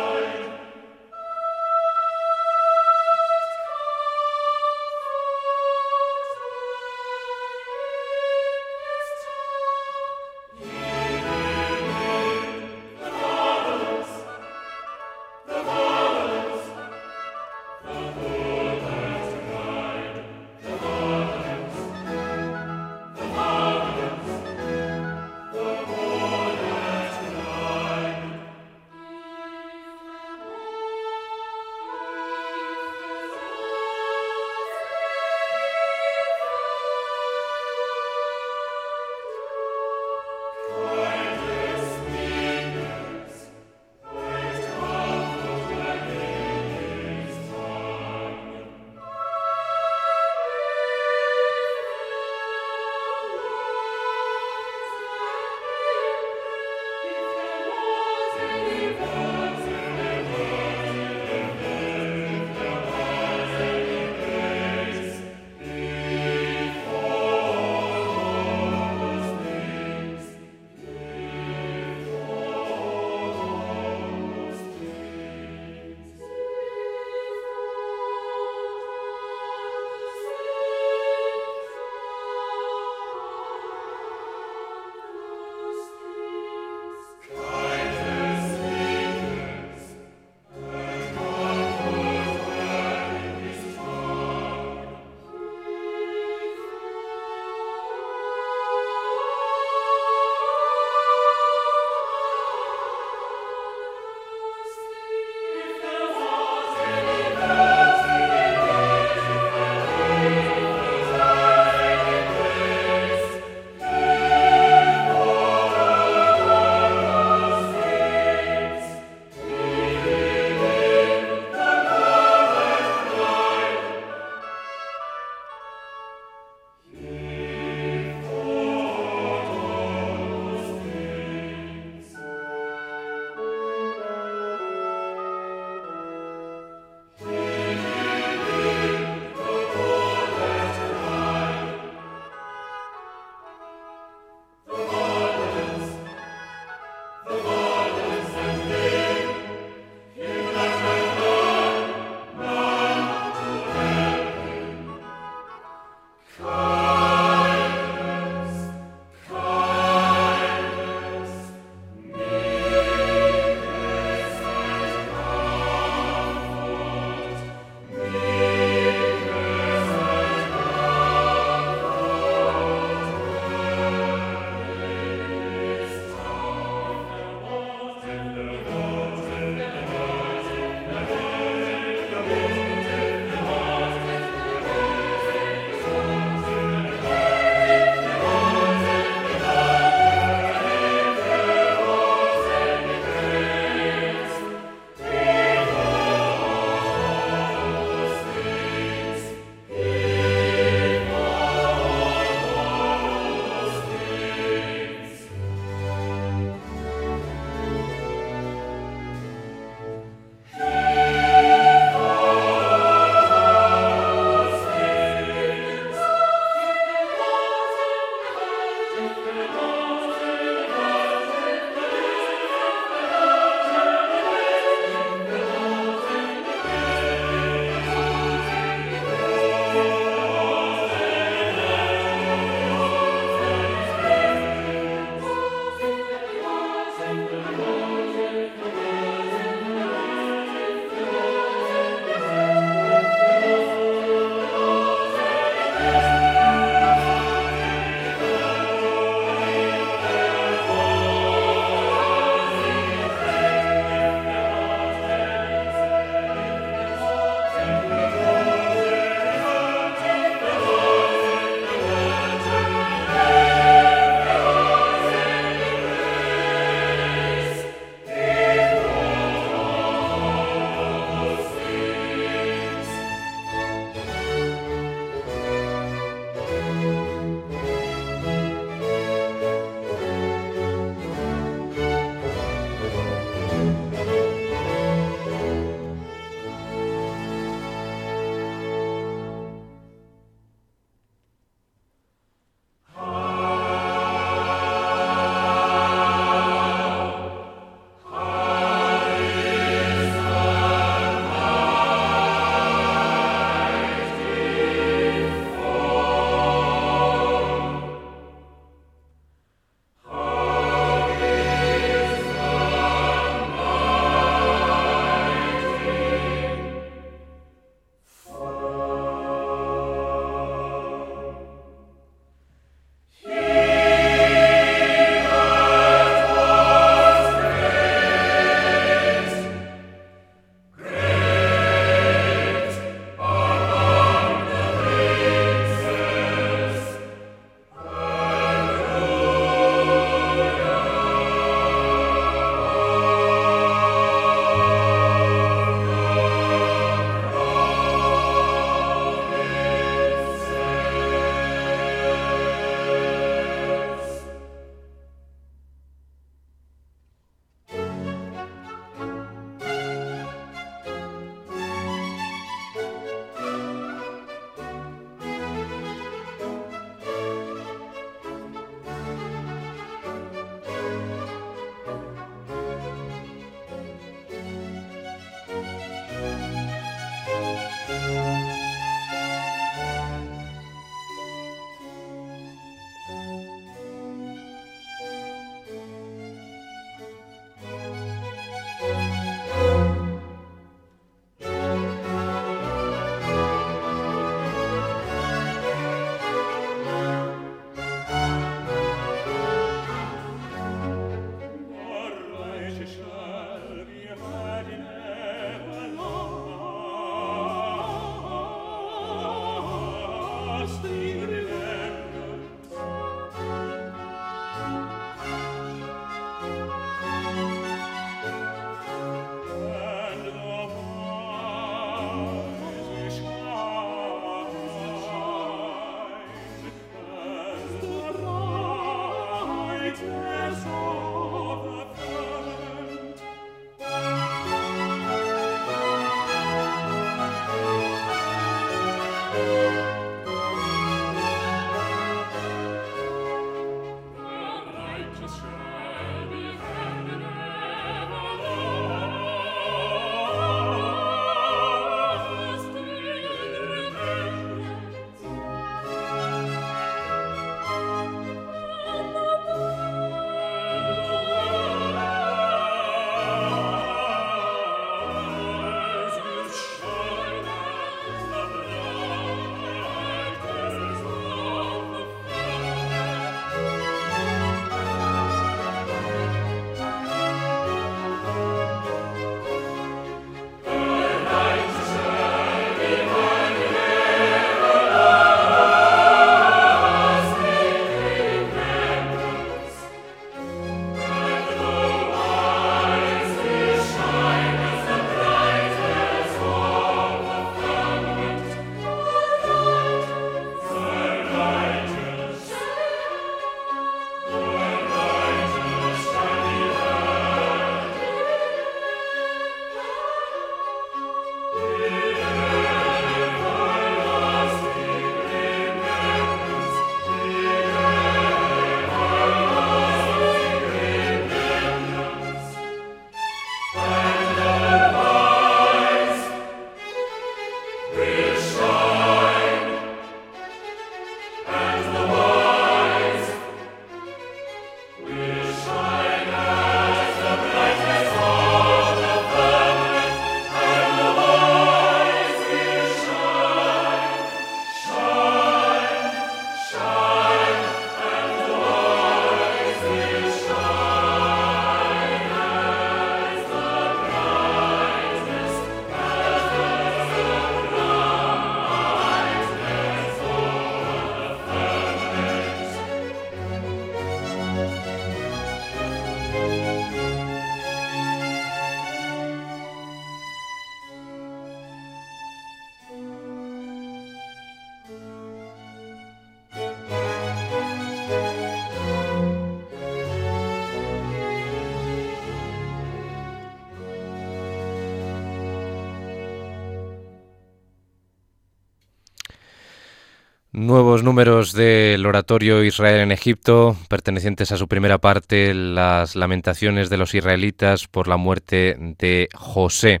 Nuevos 590.56 591.02
números 591.02 591.52
del 591.52 592.06
oratorio 592.06 592.64
Israel 592.64 593.00
en 593.00 593.12
Egipto, 593.12 593.76
pertenecientes 593.90 594.52
a 594.52 594.56
su 594.56 594.68
primera 594.68 594.96
parte, 594.96 595.52
las 595.52 596.16
lamentaciones 596.16 596.88
de 596.88 596.96
los 596.96 597.14
israelitas 597.14 597.88
por 597.88 598.08
la 598.08 598.16
muerte 598.16 598.74
de 598.98 599.28
José. 599.34 600.00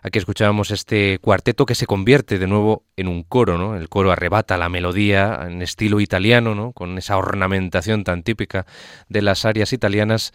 Aquí 0.00 0.20
escuchábamos 0.20 0.70
este 0.70 1.18
cuarteto 1.18 1.66
que 1.66 1.74
se 1.74 1.88
convierte 1.88 2.38
de 2.38 2.46
nuevo 2.46 2.84
en 2.96 3.08
un 3.08 3.24
coro, 3.24 3.58
¿no? 3.58 3.74
El 3.74 3.88
coro 3.88 4.12
arrebata 4.12 4.56
la 4.56 4.68
melodía 4.68 5.40
en 5.44 5.60
estilo 5.60 5.98
italiano, 5.98 6.54
¿no? 6.54 6.70
Con 6.70 6.96
esa 6.96 7.16
ornamentación 7.16 8.04
tan 8.04 8.22
típica 8.22 8.66
de 9.08 9.22
las 9.22 9.44
áreas 9.44 9.72
italianas 9.72 10.32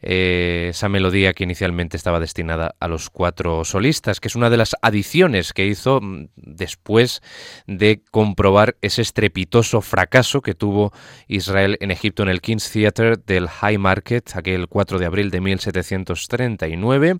eh, 0.00 0.68
esa 0.70 0.88
melodía 0.88 1.32
que 1.32 1.44
inicialmente 1.44 1.96
estaba 1.96 2.20
destinada 2.20 2.74
a 2.80 2.88
los 2.88 3.10
cuatro 3.10 3.64
solistas, 3.64 4.20
que 4.20 4.28
es 4.28 4.36
una 4.36 4.50
de 4.50 4.56
las 4.56 4.76
adiciones 4.82 5.52
que 5.52 5.66
hizo 5.66 6.00
mm, 6.00 6.28
después 6.36 7.22
de 7.66 8.02
comprobar 8.10 8.76
ese 8.82 9.02
estrepitoso 9.02 9.80
fracaso 9.80 10.42
que 10.42 10.54
tuvo 10.54 10.92
Israel 11.28 11.76
en 11.80 11.90
Egipto 11.90 12.22
en 12.22 12.28
el 12.28 12.40
King's 12.40 12.70
Theatre 12.70 13.16
del 13.16 13.48
High 13.48 13.78
Market, 13.78 14.30
aquel 14.34 14.68
4 14.68 14.98
de 14.98 15.06
abril 15.06 15.30
de 15.30 15.40
1739 15.40 17.18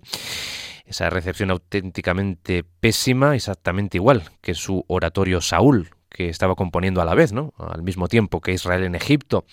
esa 0.87 1.09
recepción 1.09 1.51
auténticamente 1.51 2.63
pésima, 2.63 3.35
exactamente 3.35 3.97
igual 3.97 4.23
que 4.41 4.53
su 4.53 4.85
oratorio 4.87 5.41
Saúl, 5.41 5.89
que 6.09 6.29
estaba 6.29 6.55
componiendo 6.55 7.01
a 7.01 7.05
la 7.05 7.13
vez, 7.13 7.33
¿no? 7.33 7.53
Al 7.57 7.83
mismo 7.83 8.07
tiempo 8.07 8.39
que 8.39 8.53
Israel 8.53 8.83
en 8.83 8.95
Egipto. 8.95 9.45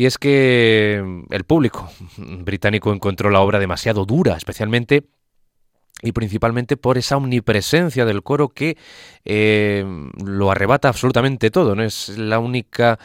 Y 0.00 0.06
es 0.06 0.16
que 0.16 1.04
el 1.28 1.44
público 1.44 1.90
británico 2.16 2.90
encontró 2.90 3.28
la 3.28 3.40
obra 3.40 3.58
demasiado 3.58 4.06
dura, 4.06 4.34
especialmente 4.34 5.04
y 6.00 6.12
principalmente 6.12 6.78
por 6.78 6.96
esa 6.96 7.18
omnipresencia 7.18 8.06
del 8.06 8.22
coro 8.22 8.48
que 8.48 8.78
eh, 9.26 9.84
lo 10.24 10.50
arrebata 10.50 10.88
absolutamente 10.88 11.50
todo. 11.50 11.74
¿no? 11.74 11.82
Es 11.82 12.16
la 12.16 12.38
única 12.38 12.98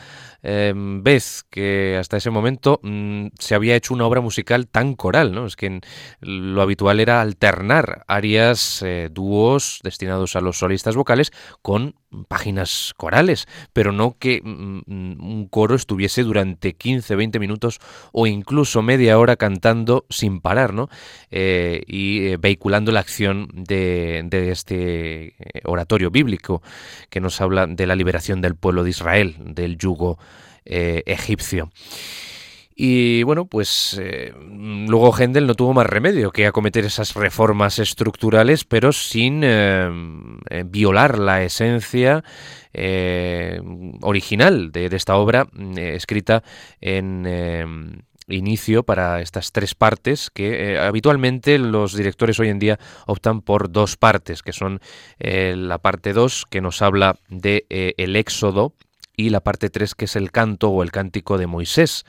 Em, 0.48 1.02
vez 1.02 1.44
que 1.50 1.98
hasta 2.00 2.18
ese 2.18 2.30
momento 2.30 2.80
mm, 2.84 3.30
se 3.40 3.56
había 3.56 3.76
hecho 3.76 3.96
una 3.96 4.06
obra 4.06 4.22
musical 4.22 4.68
tan 4.68 4.94
coral, 4.94 5.34
¿no? 5.34 5.48
Es 5.48 5.56
que 5.56 5.82
lo 6.20 6.62
habitual 6.62 7.00
era 7.00 7.20
alternar 7.20 8.04
arias, 8.08 8.84
eh, 8.84 9.10
dúos 9.12 9.80
destinados 9.84 10.36
a 10.36 10.42
los 10.42 10.60
solistas 10.60 10.96
vocales 10.96 11.32
con 11.64 11.96
páginas 12.24 12.94
corales, 12.96 13.48
pero 13.74 13.92
no 13.92 14.18
que 14.18 14.42
mm, 14.44 14.82
mm, 14.86 15.24
un 15.24 15.48
coro 15.48 15.76
estuviese 15.76 16.24
durante 16.24 16.74
15, 16.74 17.16
20 17.16 17.40
minutos 17.40 17.80
o 18.12 18.28
incluso 18.28 18.82
media 18.82 19.20
hora 19.20 19.36
cantando 19.36 20.06
sin 20.10 20.40
parar, 20.40 20.74
¿no? 20.74 20.90
Eh, 21.32 21.84
y 21.88 22.28
eh, 22.28 22.38
vehiculando 22.38 22.92
la 22.92 23.02
acción 23.02 23.50
de, 23.54 24.24
de 24.26 24.52
este 24.52 25.36
oratorio 25.66 26.12
bíblico 26.12 26.62
que 27.10 27.20
nos 27.20 27.42
habla 27.42 27.68
de 27.68 27.88
la 27.88 27.96
liberación 27.96 28.42
del 28.42 28.56
pueblo 28.56 28.84
de 28.84 28.92
Israel, 28.92 29.36
del 29.40 29.78
yugo 29.78 30.18
eh, 30.66 31.04
egipcio. 31.06 31.70
Y 32.78 33.24
bueno, 33.24 33.46
pues 33.46 33.98
eh, 34.02 34.34
luego 34.38 35.14
Händel 35.18 35.48
no 35.48 35.56
tuvo 35.56 35.74
más 35.74 35.88
remedio 35.88 36.32
que 36.32 36.46
acometer 36.46 36.84
esas 36.84 37.14
reformas 37.14 37.80
estructurales, 37.80 38.66
pero 38.66 38.92
sin 38.92 39.42
eh, 39.46 39.90
violar 40.66 41.18
la 41.18 41.44
esencia 41.44 42.24
original 44.02 44.74
de, 44.74 44.88
esta 44.88 45.16
obra 45.16 45.48
escrita 45.78 46.44
en 46.82 48.04
inicio 48.28 48.84
para 48.84 49.22
estas 49.22 49.54
tres 49.54 49.76
partes 49.76 50.30
que 50.30 50.78
habitualmente 50.78 51.58
los 51.58 51.96
directores 51.96 52.38
hoy 52.38 52.50
en 52.50 52.60
día 52.60 52.78
optan 53.06 53.40
por 53.40 53.72
dos 53.72 53.96
partes, 53.96 54.44
que 54.44 54.52
son 54.52 54.82
la 55.20 55.78
parte 55.78 56.12
2 56.12 56.48
que 56.50 56.60
nos 56.60 56.82
habla 56.82 57.16
de 57.30 57.66
el 57.70 58.18
éxodo 58.18 58.74
y 59.16 59.30
la 59.30 59.40
parte 59.40 59.70
3 59.70 59.96
que 59.96 60.04
es 60.04 60.18
el 60.18 60.32
canto 60.32 60.70
o 60.70 60.84
el 60.84 60.92
cántico 60.92 61.38
de 61.38 61.48
Moisés. 61.48 62.04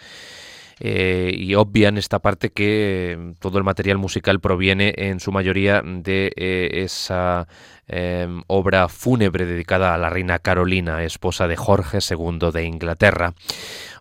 Eh, 0.78 1.32
y 1.34 1.54
obvian 1.54 1.96
esta 1.96 2.18
parte 2.18 2.50
que 2.50 3.12
eh, 3.12 3.34
todo 3.38 3.56
el 3.56 3.64
material 3.64 3.96
musical 3.96 4.40
proviene 4.40 4.92
en 4.96 5.20
su 5.20 5.32
mayoría 5.32 5.82
de 5.82 6.32
eh, 6.36 6.82
esa 6.84 7.48
em, 7.88 8.42
obra 8.46 8.88
fúnebre 8.88 9.46
dedicada 9.46 9.94
a 9.94 9.98
la 9.98 10.10
reina 10.10 10.38
Carolina, 10.38 11.02
esposa 11.02 11.48
de 11.48 11.56
Jorge 11.56 11.98
II 12.10 12.50
de 12.52 12.64
Inglaterra. 12.64 13.32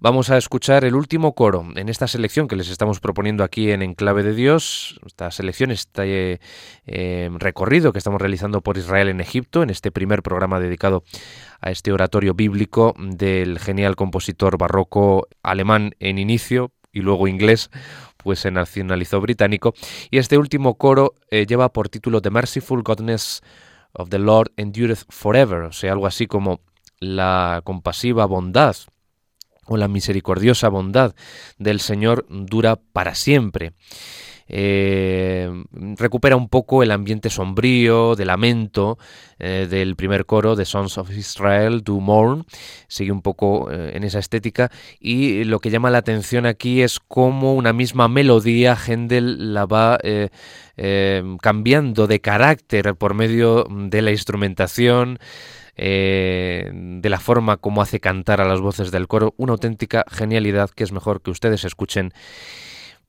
Vamos 0.02 0.30
a 0.30 0.38
escuchar 0.38 0.84
el 0.84 0.96
último 0.96 1.34
coro 1.34 1.66
en 1.76 1.88
esta 1.88 2.08
selección 2.08 2.50
que 2.50 2.58
les 2.58 2.70
estamos 2.70 3.00
proponiendo 3.00 3.46
aquí 3.46 3.72
en 3.72 3.82
Enclave 3.82 4.24
de 4.24 4.34
Dios, 4.34 5.00
esta 5.06 5.32
selección, 5.32 5.72
este 5.72 6.42
em, 6.86 7.40
recorrido 7.40 7.94
que 7.94 8.00
estamos 8.00 8.20
realizando 8.20 8.60
por 8.60 8.78
Israel 8.78 9.08
en 9.08 9.22
Egipto, 9.22 9.64
en 9.64 9.70
este 9.70 9.92
primer 9.92 10.22
programa 10.24 10.60
dedicado 10.60 11.04
a 11.66 11.72
este 11.72 11.92
oratorio 11.92 12.36
bíblico 12.36 12.94
del 12.98 13.58
genial 13.58 13.96
compositor 13.96 14.56
barroco 14.58 15.28
alemán 15.42 15.96
en 16.00 16.20
inicio 16.20 16.72
y 16.94 17.02
luego 17.02 17.28
inglés, 17.28 17.72
pues 18.18 18.40
se 18.40 18.52
nacionalizó 18.52 19.20
británico. 19.20 19.74
Y 20.12 20.20
este 20.20 20.38
último 20.38 20.76
coro 20.76 21.16
eh, 21.32 21.48
lleva 21.48 21.74
por 21.74 21.90
título 21.90 22.22
The 22.22 22.30
Merciful 22.30 22.84
Godness 22.84 23.42
of 23.94 24.10
the 24.10 24.20
Lord 24.20 24.52
Endureth 24.58 25.06
Forever, 25.10 25.64
o 25.64 25.72
sea, 25.74 25.92
algo 25.92 26.06
así 26.06 26.28
como 26.28 26.62
la 27.00 27.62
compasiva 27.64 28.28
bondad 28.28 28.76
o 29.66 29.76
la 29.76 29.88
misericordiosa 29.88 30.70
bondad 30.70 31.16
del 31.58 31.80
Señor 31.80 32.28
dura 32.30 32.76
para 32.76 33.16
siempre. 33.16 33.74
Eh, 34.48 35.50
recupera 35.98 36.36
un 36.36 36.50
poco 36.50 36.84
el 36.84 36.92
ambiente 36.92 37.30
sombrío, 37.30 38.16
de 38.16 38.26
lamento 38.26 38.98
eh, 39.40 39.68
del 39.70 39.96
primer 39.96 40.26
coro 40.26 40.56
de 40.56 40.66
Sons 40.66 40.98
of 40.98 41.12
Israel, 41.12 41.82
Do 41.84 42.00
Mourn, 42.00 42.46
sigue 42.88 43.12
un 43.12 43.22
poco 43.22 43.72
eh, 43.72 43.94
en 43.96 44.04
esa 44.04 44.20
estética. 44.20 44.72
Y 45.00 45.44
lo 45.46 45.60
que 45.60 45.72
llama 45.72 45.90
la 45.90 46.00
atención 46.00 46.46
aquí 46.46 46.82
es 46.82 47.00
cómo 47.00 47.56
una 47.56 47.74
misma 47.74 48.08
melodía 48.08 48.76
Händel 48.76 49.54
la 49.54 49.66
va 49.66 49.98
cambiando 51.42 52.08
de 52.08 52.20
carácter 52.20 52.96
por 52.96 53.14
medio 53.14 53.66
de 53.70 54.02
la 54.02 54.12
instrumentación, 54.12 55.20
de 55.78 57.08
la 57.10 57.20
forma 57.20 57.58
como 57.58 57.82
hace 57.82 58.00
cantar 58.00 58.42
a 58.42 58.46
las 58.46 58.60
voces 58.60 58.92
del 58.92 59.08
coro, 59.08 59.34
una 59.38 59.54
auténtica 59.54 60.04
genialidad 60.12 60.70
que 60.70 60.84
es 60.84 60.92
mejor 60.92 61.22
que 61.22 61.32
ustedes 61.32 61.64
escuchen 61.64 62.14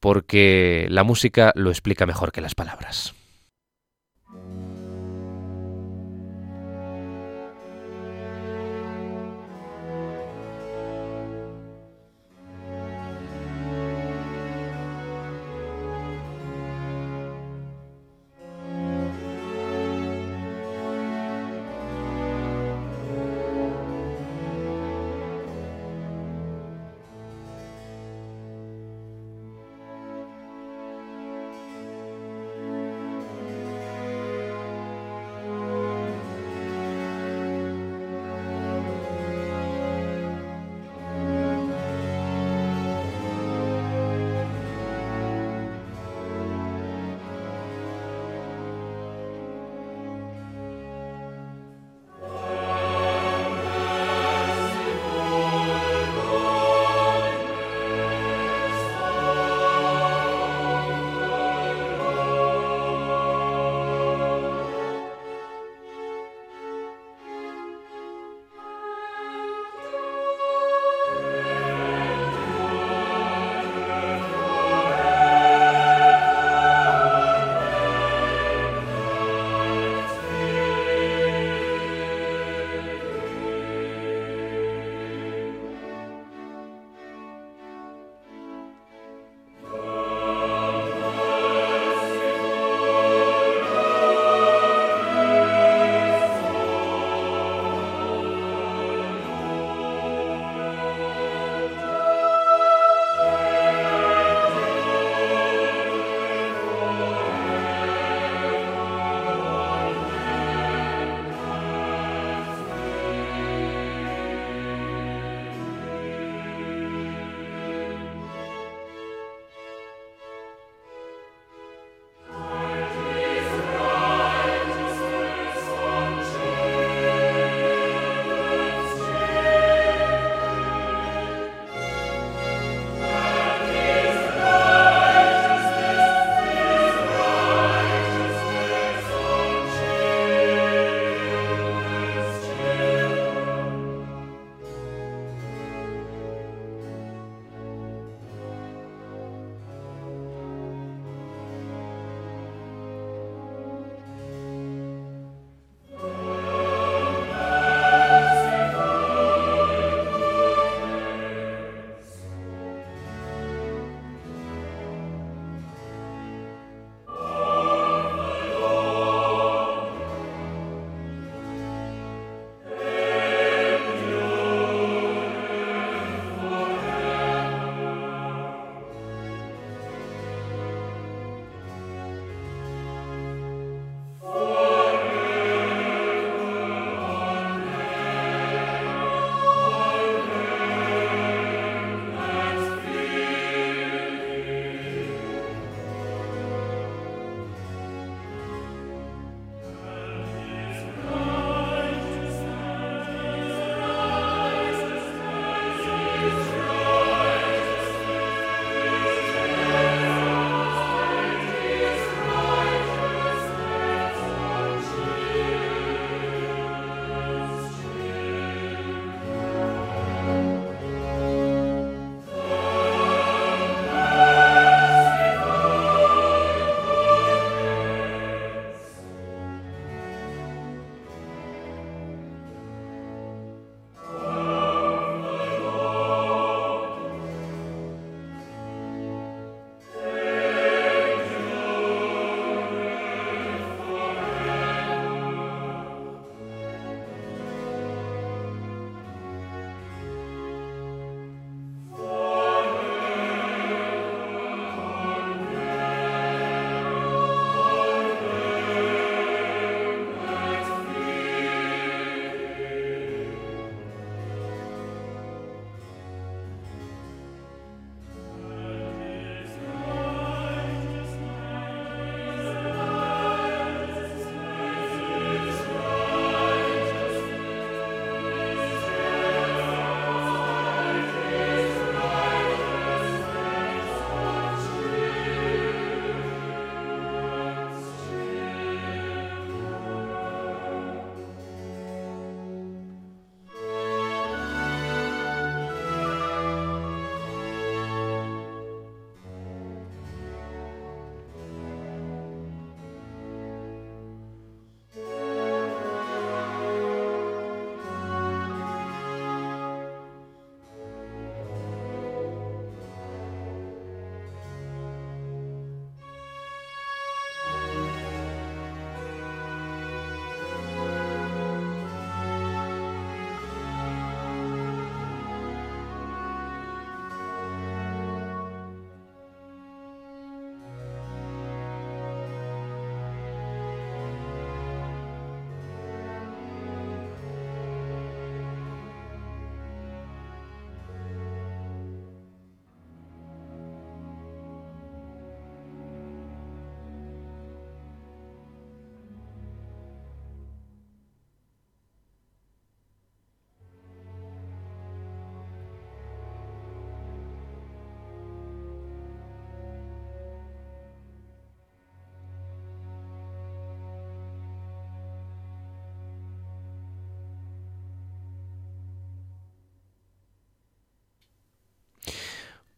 porque 0.01 0.87
la 0.91 1.05
música 1.05 1.53
lo 1.55 1.71
explica 1.71 2.07
mejor 2.07 2.33
que 2.33 2.41
las 2.41 2.55
palabras. 2.55 3.15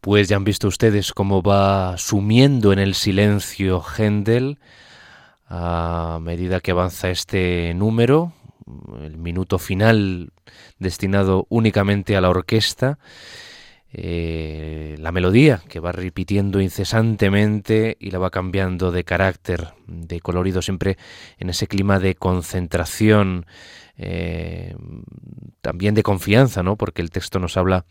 Pues 0.01 0.29
ya 0.29 0.37
han 0.37 0.45
visto 0.45 0.69
ustedes 0.69 1.11
cómo 1.11 1.41
va 1.41 1.97
sumiendo 1.97 2.71
en 2.71 2.79
el 2.79 2.93
silencio 2.93 3.81
Händel 3.81 4.57
a 5.49 6.19
medida 6.21 6.61
que 6.61 6.71
avanza 6.71 7.09
este 7.09 7.73
número, 7.73 8.31
el 9.01 9.17
minuto 9.17 9.59
final 9.59 10.31
destinado 10.77 11.47
únicamente 11.49 12.15
a 12.15 12.21
la 12.21 12.29
orquesta, 12.29 12.97
eh, 13.91 14.95
la 14.99 15.11
melodía 15.11 15.63
que 15.67 15.81
va 15.81 15.91
repitiendo 15.91 16.61
incesantemente 16.61 17.97
y 17.99 18.11
la 18.11 18.19
va 18.19 18.29
cambiando 18.29 18.91
de 18.91 19.03
carácter, 19.03 19.73
de 19.85 20.21
colorido, 20.21 20.61
siempre 20.61 20.97
en 21.39 21.49
ese 21.49 21.67
clima 21.67 21.99
de 21.99 22.15
concentración, 22.15 23.47
eh, 23.97 24.75
también 25.59 25.93
de 25.93 26.03
confianza, 26.03 26.63
¿no? 26.63 26.77
porque 26.77 27.01
el 27.01 27.09
texto 27.09 27.39
nos 27.39 27.57
habla 27.57 27.85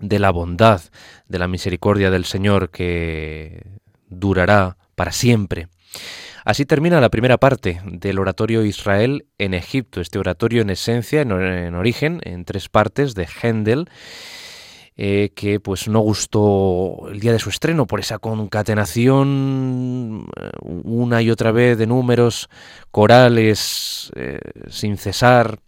de 0.00 0.18
la 0.18 0.30
bondad, 0.30 0.80
de 1.28 1.38
la 1.38 1.48
misericordia 1.48 2.10
del 2.10 2.24
Señor 2.24 2.70
que 2.70 3.66
durará 4.08 4.76
para 4.94 5.12
siempre. 5.12 5.68
Así 6.44 6.64
termina 6.64 7.00
la 7.00 7.10
primera 7.10 7.38
parte 7.38 7.80
del 7.84 8.18
oratorio 8.18 8.64
Israel 8.64 9.26
en 9.38 9.54
Egipto, 9.54 10.00
este 10.00 10.18
oratorio 10.18 10.62
en 10.62 10.70
esencia, 10.70 11.20
en, 11.20 11.74
origen, 11.74 12.20
en 12.24 12.44
tres 12.44 12.68
partes 12.68 13.14
de 13.14 13.26
Händel, 13.26 13.88
eh, 14.96 15.30
que 15.34 15.60
pues 15.60 15.88
no 15.88 16.00
gustó 16.00 17.08
el 17.10 17.20
día 17.20 17.32
de 17.32 17.38
su 17.38 17.50
estreno 17.50 17.86
por 17.86 18.00
esa 18.00 18.18
concatenación 18.18 20.26
eh, 20.36 20.50
una 20.60 21.22
y 21.22 21.30
otra 21.30 21.52
vez 21.52 21.78
de 21.78 21.86
números 21.86 22.50
corales 22.90 24.10
eh, 24.16 24.40
sin 24.68 24.98
cesar, 24.98 25.60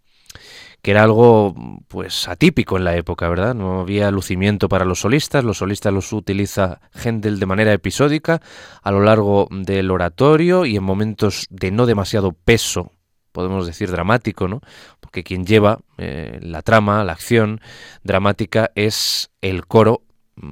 que 0.83 0.91
era 0.91 1.05
algo 1.05 1.55
pues 1.87 2.29
atípico 2.29 2.77
en 2.77 2.85
la 2.85 2.97
época, 2.97 3.29
¿verdad? 3.29 3.55
No 3.55 3.81
había 3.81 4.11
lucimiento 4.11 4.69
para 4.69 4.85
los 4.85 5.01
solistas, 5.01 5.45
los 5.45 5.59
solistas 5.59 5.93
los 5.93 6.13
utiliza 6.13 6.81
Händel 6.93 7.39
de 7.39 7.47
manera 7.47 7.73
episódica 7.73 8.43
a 8.83 8.91
lo 8.91 9.01
largo 9.01 9.49
del 9.51 9.93
oratorio 9.93 10.67
y 10.67 10.77
en 10.77 10.83
momentos 10.83 11.47
de 11.51 11.71
no 11.71 11.87
demasiado 11.87 12.33
peso, 12.33 12.91
podemos 13.31 13.65
decir 13.65 13.93
dramático, 13.93 14.49
¿no? 14.49 14.61
Porque 15.01 15.23
quien 15.23 15.47
lleva 15.47 15.79
eh, 15.99 16.41
la 16.43 16.63
trama, 16.63 17.05
la 17.05 17.13
acción 17.13 17.61
dramática 18.03 18.73
es 18.75 19.31
el 19.41 19.67
coro 19.67 20.03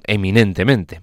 eminentemente. 0.05 1.01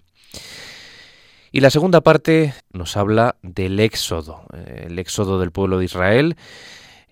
Y 1.52 1.60
la 1.60 1.70
segunda 1.70 2.00
parte 2.00 2.54
nos 2.72 2.96
habla 2.96 3.36
del 3.42 3.80
éxodo, 3.82 4.44
eh, 4.54 4.86
el 4.88 5.00
éxodo 5.00 5.38
del 5.40 5.52
pueblo 5.52 5.80
de 5.80 5.86
Israel, 5.86 6.38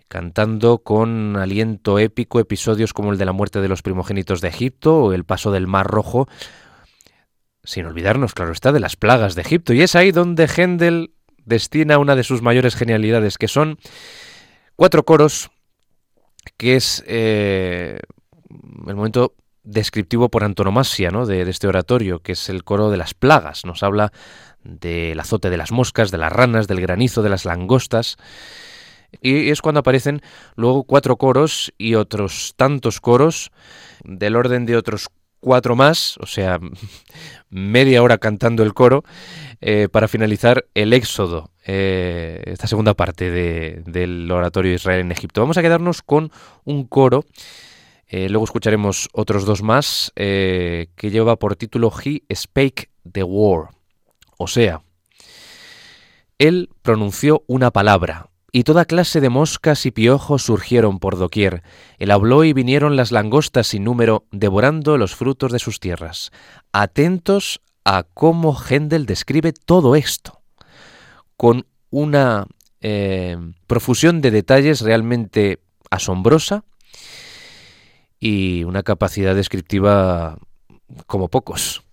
cantando 0.07 0.79
con 0.79 1.35
aliento 1.37 1.99
épico 1.99 2.39
episodios 2.39 2.93
como 2.93 3.11
el 3.11 3.17
de 3.17 3.25
la 3.25 3.31
muerte 3.31 3.61
de 3.61 3.67
los 3.67 3.81
primogénitos 3.81 4.41
de 4.41 4.49
Egipto 4.49 4.97
o 4.97 5.13
el 5.13 5.25
paso 5.25 5.51
del 5.51 5.67
Mar 5.67 5.87
Rojo, 5.87 6.27
sin 7.63 7.85
olvidarnos, 7.85 8.33
claro 8.33 8.51
está, 8.51 8.71
de 8.71 8.79
las 8.79 8.95
plagas 8.95 9.35
de 9.35 9.41
Egipto. 9.41 9.73
Y 9.73 9.81
es 9.81 9.95
ahí 9.95 10.11
donde 10.11 10.47
Händel 10.47 11.13
destina 11.43 11.97
una 11.97 12.15
de 12.15 12.23
sus 12.23 12.41
mayores 12.41 12.75
genialidades, 12.75 13.37
que 13.37 13.47
son 13.47 13.77
cuatro 14.75 15.03
coros, 15.03 15.49
que 16.57 16.75
es 16.75 17.03
eh, 17.07 17.99
el 18.87 18.95
momento 18.95 19.33
descriptivo 19.63 20.29
por 20.29 20.43
antonomasia 20.43 21.09
¿no? 21.09 21.25
de, 21.25 21.43
de 21.43 21.51
este 21.51 21.67
oratorio, 21.67 22.19
que 22.19 22.33
es 22.33 22.49
el 22.49 22.63
coro 22.63 22.91
de 22.91 22.97
las 22.97 23.15
plagas. 23.15 23.65
Nos 23.65 23.81
habla 23.81 24.11
del 24.63 25.19
azote 25.19 25.49
de 25.49 25.57
las 25.57 25.71
moscas, 25.71 26.11
de 26.11 26.17
las 26.17 26.31
ranas, 26.31 26.67
del 26.67 26.81
granizo, 26.81 27.23
de 27.23 27.29
las 27.29 27.45
langostas. 27.45 28.17
Y 29.21 29.49
es 29.49 29.61
cuando 29.61 29.79
aparecen 29.79 30.21
luego 30.55 30.83
cuatro 30.83 31.17
coros 31.17 31.73
y 31.77 31.95
otros 31.95 32.53
tantos 32.55 33.01
coros 33.01 33.51
del 34.03 34.35
orden 34.35 34.65
de 34.65 34.77
otros 34.77 35.09
cuatro 35.45 35.75
más, 35.75 36.17
o 36.17 36.25
sea, 36.25 36.59
media 37.51 38.01
hora 38.01 38.17
cantando 38.17 38.63
el 38.63 38.73
coro, 38.73 39.03
eh, 39.61 39.87
para 39.91 40.07
finalizar 40.07 40.65
el 40.73 40.91
éxodo, 40.91 41.51
eh, 41.67 42.41
esta 42.45 42.65
segunda 42.65 42.95
parte 42.95 43.29
del 43.29 44.31
oratorio 44.31 44.71
de 44.71 44.77
Israel 44.77 45.01
en 45.01 45.11
Egipto. 45.11 45.41
Vamos 45.41 45.57
a 45.59 45.61
quedarnos 45.61 46.01
con 46.01 46.31
un 46.63 46.85
coro, 46.87 47.25
eh, 48.07 48.27
luego 48.27 48.45
escucharemos 48.45 49.07
otros 49.13 49.45
dos 49.45 49.61
más, 49.61 50.11
que 50.15 51.09
lleva 51.11 51.35
por 51.35 51.55
título 51.55 51.93
He 52.03 52.23
Spake 52.33 52.89
the 53.11 53.23
War, 53.23 53.69
o 54.39 54.47
sea, 54.47 54.81
él 56.39 56.69
pronunció 56.81 57.43
una 57.45 57.69
palabra, 57.69 58.29
y 58.55 58.63
toda 58.63 58.85
clase 58.85 59.19
de 59.19 59.27
moscas 59.27 59.85
y 59.85 59.91
piojos 59.91 60.43
surgieron 60.43 60.99
por 60.99 61.17
doquier. 61.17 61.61
Él 61.97 62.09
habló 62.09 62.45
y 62.45 62.53
vinieron 62.53 62.95
las 62.95 63.11
langostas 63.11 63.67
sin 63.67 63.83
número, 63.83 64.27
devorando 64.31 64.97
los 64.97 65.13
frutos 65.13 65.51
de 65.51 65.59
sus 65.59 65.81
tierras. 65.81 66.31
Atentos 66.71 67.59
a 67.83 68.03
cómo 68.03 68.55
Händel 68.57 69.07
describe 69.07 69.51
todo 69.51 69.97
esto, 69.97 70.39
con 71.35 71.65
una 71.89 72.47
eh, 72.79 73.35
profusión 73.67 74.21
de 74.21 74.31
detalles 74.31 74.79
realmente 74.79 75.59
asombrosa 75.91 76.63
y 78.21 78.63
una 78.63 78.83
capacidad 78.83 79.35
descriptiva 79.35 80.37
como 81.07 81.27
pocos. 81.27 81.84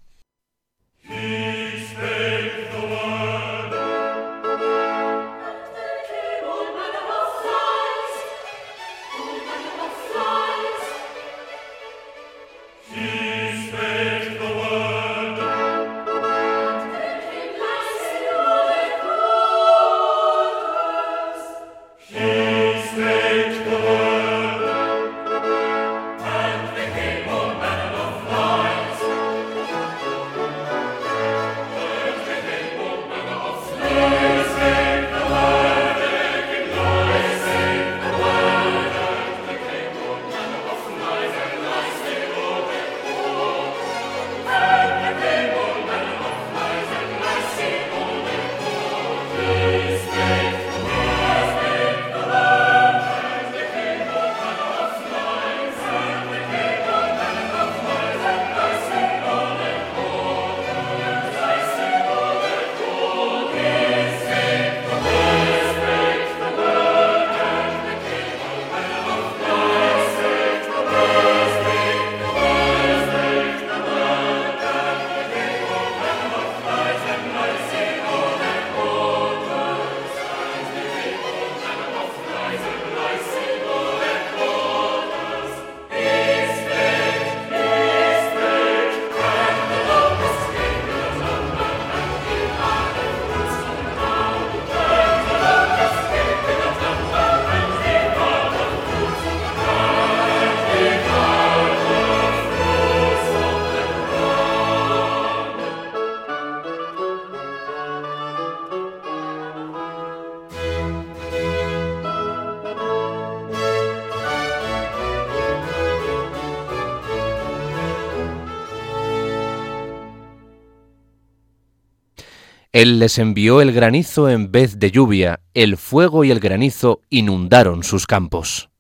Él 122.73 122.99
les 123.01 123.19
envió 123.19 123.61
el 123.61 123.71
granizo 123.71 124.31
en 124.31 124.51
vez 124.51 124.79
de 124.79 124.91
lluvia, 124.91 125.41
el 125.53 125.77
fuego 125.77 126.25
y 126.25 126.31
el 126.31 126.41
granizo 126.41 127.03
inundaron 127.11 127.83
sus 127.83 128.07
campos. 128.07 128.72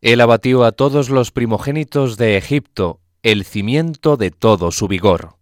Él 0.00 0.20
abatió 0.22 0.64
a 0.64 0.72
todos 0.72 1.10
los 1.10 1.30
primogénitos 1.30 2.16
de 2.16 2.38
Egipto, 2.38 3.00
el 3.22 3.44
cimiento 3.44 4.16
de 4.16 4.30
todo 4.30 4.70
su 4.70 4.88
vigor. 4.88 5.39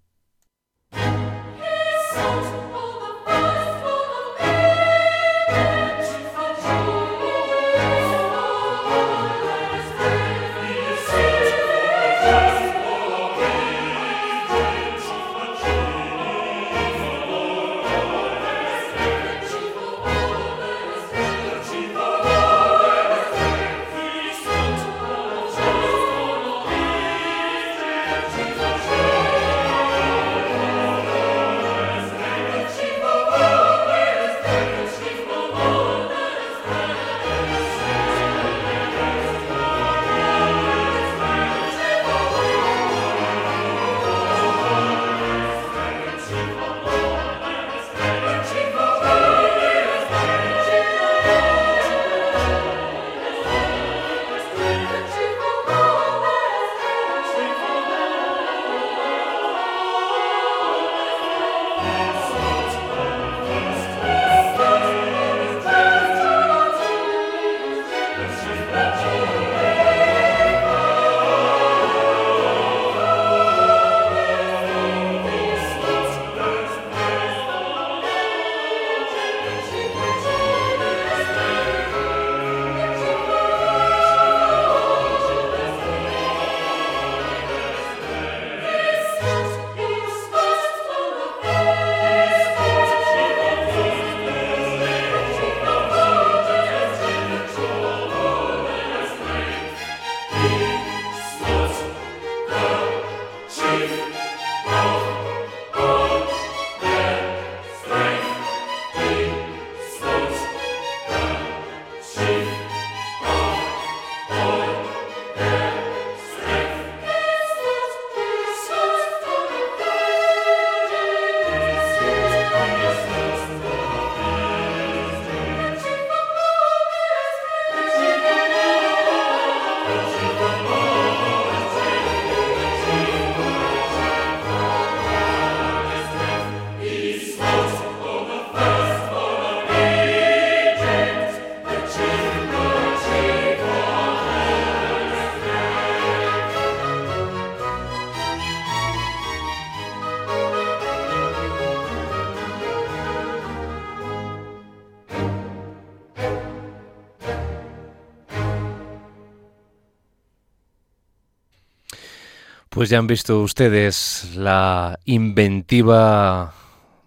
Pues 162.78 162.90
ya 162.90 162.98
han 162.98 163.08
visto 163.08 163.40
ustedes 163.40 164.36
la 164.36 165.00
inventiva 165.04 166.54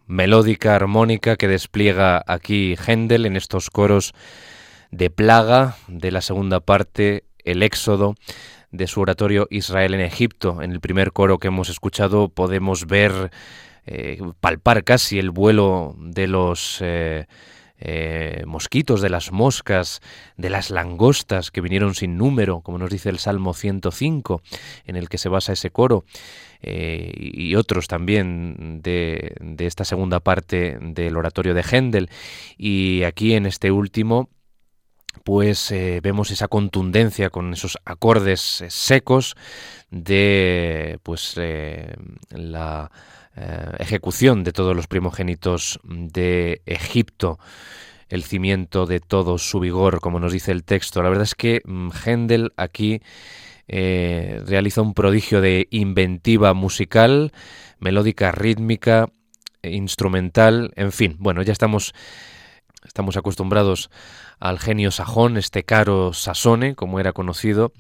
melódica, 0.06 0.76
armónica 0.76 1.38
que 1.38 1.48
despliega 1.48 2.22
aquí 2.28 2.76
Händel 2.76 3.26
en 3.26 3.38
estos 3.38 3.70
coros 3.70 4.14
de 4.92 5.10
plaga 5.10 5.78
de 5.88 6.12
la 6.12 6.20
segunda 6.20 6.60
parte, 6.60 7.24
el 7.46 7.64
éxodo 7.64 8.16
de 8.72 8.86
su 8.88 9.00
oratorio 9.00 9.48
Israel 9.50 9.94
en 9.94 10.02
Egipto. 10.02 10.62
En 10.62 10.74
el 10.74 10.82
primer 10.82 11.14
coro 11.14 11.38
que 11.38 11.48
hemos 11.48 11.70
escuchado 11.70 12.28
podemos 12.28 12.86
ver, 12.86 13.32
eh, 13.86 14.20
palpar 14.42 14.84
casi 14.84 15.20
el 15.20 15.30
vuelo 15.30 15.96
de 16.00 16.28
los 16.28 16.80
eh, 16.82 17.28
eh, 17.82 18.44
mosquitos, 18.46 19.02
de 19.02 19.10
las 19.10 19.32
moscas, 19.32 20.02
de 20.38 20.50
las 20.50 20.70
langostas 20.70 21.52
que 21.52 21.62
vinieron 21.62 21.96
sin 21.96 22.18
número, 22.18 22.62
como 22.62 22.78
nos 22.78 22.90
dice 22.90 23.10
el 23.10 23.20
Salmo 23.20 23.54
105, 23.54 24.42
en 24.86 24.96
el 24.96 25.10
que 25.10 25.18
se 25.18 25.30
basa 25.30 25.54
ese 25.54 25.72
coro. 25.72 26.06
y 26.64 27.56
otros 27.56 27.88
también 27.88 28.82
de, 28.84 29.36
de, 29.42 29.66
esta 29.66 29.84
segunda 29.84 30.20
parte 30.20 30.78
del 30.80 31.18
oratorio 31.18 31.54
de 31.56 31.64
Händel. 31.64 32.10
Y 32.58 33.04
aquí 33.04 33.34
en 33.34 33.48
este 33.48 33.72
último 33.72 34.30
pues 35.24 35.72
eh, 35.72 36.00
vemos 36.02 36.32
esa 36.32 36.48
contundencia 36.48 37.30
con 37.30 37.54
esos 37.54 37.78
acordes 37.86 38.62
eh, 38.62 38.70
secos 38.70 39.36
de 39.90 41.00
pues 41.04 41.34
eh, 41.38 41.96
la 42.30 42.92
ejecución 43.80 44.44
de 44.44 44.52
todos 44.52 44.76
los 44.76 44.88
primogénitos 44.88 45.80
de 45.84 46.62
Egipto 46.66 47.40
el 48.10 48.24
cimiento 48.24 48.86
de 48.86 49.00
todo 49.00 49.38
su 49.38 49.62
vigor, 49.62 50.02
como 50.02 50.20
nos 50.20 50.34
dice 50.34 50.52
el 50.52 50.66
texto. 50.66 51.02
La 51.02 51.08
verdad 51.08 51.24
es 51.24 51.36
que 51.36 51.62
mm, 51.64 51.90
Händel 52.04 52.52
aquí 52.58 53.02
realiza 53.68 54.82
un 54.82 54.94
prodigio 54.94 55.40
de 55.40 55.68
inventiva 55.72 56.54
musical, 56.54 57.32
melódica, 57.80 58.34
rítmica, 58.34 59.08
instrumental, 59.64 60.72
en 60.76 60.92
fin. 60.92 61.16
Bueno, 61.20 61.42
ya 61.42 61.52
estamos, 61.52 61.94
estamos 62.86 63.18
acostumbrados 63.18 63.90
al 64.40 64.60
genio 64.60 64.92
sajón, 64.92 65.38
este 65.38 65.64
caro 65.64 66.14
Sasone, 66.14 66.76
como 66.76 67.00
era 67.00 67.14
conocido, 67.14 67.74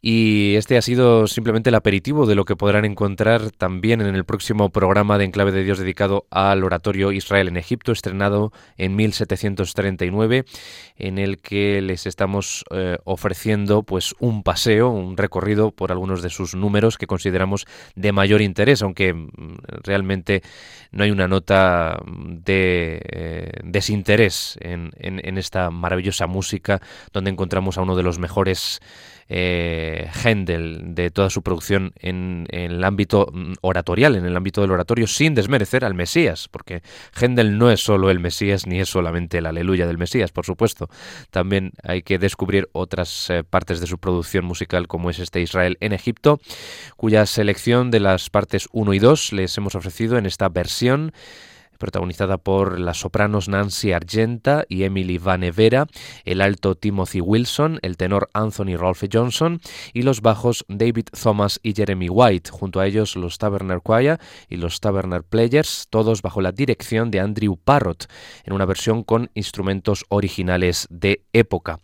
y 0.00 0.54
este 0.54 0.76
ha 0.76 0.82
sido 0.82 1.26
simplemente 1.26 1.70
el 1.70 1.74
aperitivo 1.74 2.26
de 2.26 2.36
lo 2.36 2.44
que 2.44 2.54
podrán 2.54 2.84
encontrar 2.84 3.50
también 3.50 4.00
en 4.00 4.14
el 4.14 4.24
próximo 4.24 4.70
programa 4.70 5.18
de 5.18 5.24
Enclave 5.24 5.50
de 5.50 5.64
Dios 5.64 5.78
dedicado 5.78 6.26
al 6.30 6.62
oratorio 6.62 7.10
Israel 7.10 7.48
en 7.48 7.56
Egipto, 7.56 7.90
estrenado 7.90 8.52
en 8.76 8.94
1739, 8.94 10.44
en 10.96 11.18
el 11.18 11.38
que 11.38 11.82
les 11.82 12.06
estamos 12.06 12.64
eh, 12.70 12.98
ofreciendo 13.04 13.82
pues 13.82 14.14
un 14.20 14.44
paseo, 14.44 14.90
un 14.90 15.16
recorrido 15.16 15.72
por 15.72 15.90
algunos 15.90 16.22
de 16.22 16.30
sus 16.30 16.54
números 16.54 16.96
que 16.96 17.08
consideramos 17.08 17.66
de 17.96 18.12
mayor 18.12 18.40
interés, 18.40 18.82
aunque 18.82 19.12
mm, 19.14 19.28
realmente 19.82 20.42
no 20.92 21.02
hay 21.02 21.10
una 21.10 21.26
nota 21.26 21.98
de 22.06 23.00
eh, 23.04 23.50
desinterés 23.64 24.56
en, 24.60 24.92
en 24.98 25.38
esta 25.38 25.70
maravillosa 25.70 26.26
música 26.28 26.80
donde 27.12 27.30
encontramos 27.30 27.78
a 27.78 27.82
uno 27.82 27.96
de 27.96 28.02
los 28.04 28.18
mejores 28.18 28.80
eh, 29.28 30.10
Händel 30.24 30.94
de 30.94 31.10
toda 31.10 31.30
su 31.30 31.42
producción 31.42 31.92
en, 31.96 32.46
el 32.50 32.82
ámbito 32.84 33.28
mm, 33.32 33.54
oratorial, 33.60 34.16
en 34.16 34.24
el 34.24 34.36
ámbito 34.36 34.60
del 34.60 34.70
oratorio, 34.70 35.06
sin 35.06 35.34
desmerecer 35.34 35.84
al 35.84 35.94
Mesías, 35.94 36.48
porque 36.48 36.82
Händel 37.18 37.58
no 37.58 37.70
es 37.70 37.80
solo 37.80 38.10
el 38.10 38.20
Mesías 38.20 38.66
ni 38.66 38.80
es 38.80 38.88
solamente 38.88 39.38
el 39.38 39.46
aleluya 39.46 39.86
del 39.86 39.98
Mesías, 39.98 40.32
por 40.32 40.46
supuesto. 40.46 40.88
También 41.30 41.72
hay 41.82 42.02
que 42.02 42.18
descubrir 42.18 42.68
otras 42.72 43.30
eh, 43.30 43.44
partes 43.44 43.80
de 43.80 43.86
su 43.86 43.98
producción 43.98 44.44
musical, 44.44 44.88
como 44.88 45.10
es 45.10 45.18
este 45.18 45.40
Israel 45.40 45.76
en 45.80 45.92
Egipto, 45.92 46.40
cuya 46.96 47.26
selección 47.26 47.90
de 47.90 48.00
las 48.00 48.30
partes 48.30 48.68
1 48.72 48.94
y 48.94 48.98
2 48.98 49.32
les 49.32 49.56
hemos 49.58 49.74
ofrecido 49.74 50.18
en 50.18 50.26
esta 50.26 50.48
versión 50.48 51.12
protagonizada 51.78 52.38
por 52.38 52.78
las 52.78 52.98
sopranos 52.98 53.48
Nancy 53.48 53.92
Argenta 53.92 54.64
y 54.68 54.82
Emily 54.82 55.18
Van 55.18 55.44
Evera, 55.44 55.86
el 56.24 56.40
alto 56.40 56.74
Timothy 56.74 57.20
Wilson, 57.20 57.78
el 57.82 57.96
tenor 57.96 58.28
Anthony 58.34 58.76
Rolfe 58.76 59.08
Johnson 59.12 59.60
y 59.92 60.02
los 60.02 60.20
bajos 60.20 60.64
David 60.68 61.06
Thomas 61.20 61.60
y 61.62 61.74
Jeremy 61.74 62.08
White, 62.08 62.50
junto 62.50 62.80
a 62.80 62.86
ellos 62.86 63.16
los 63.16 63.38
Taverner 63.38 63.80
Choir 63.80 64.18
y 64.48 64.56
los 64.56 64.80
Taverner 64.80 65.22
Players, 65.22 65.86
todos 65.90 66.22
bajo 66.22 66.40
la 66.40 66.52
dirección 66.52 67.10
de 67.10 67.20
Andrew 67.20 67.56
Parrott, 67.56 68.06
en 68.44 68.52
una 68.52 68.66
versión 68.66 69.04
con 69.04 69.30
instrumentos 69.34 70.04
originales 70.08 70.86
de 70.90 71.22
época. 71.32 71.78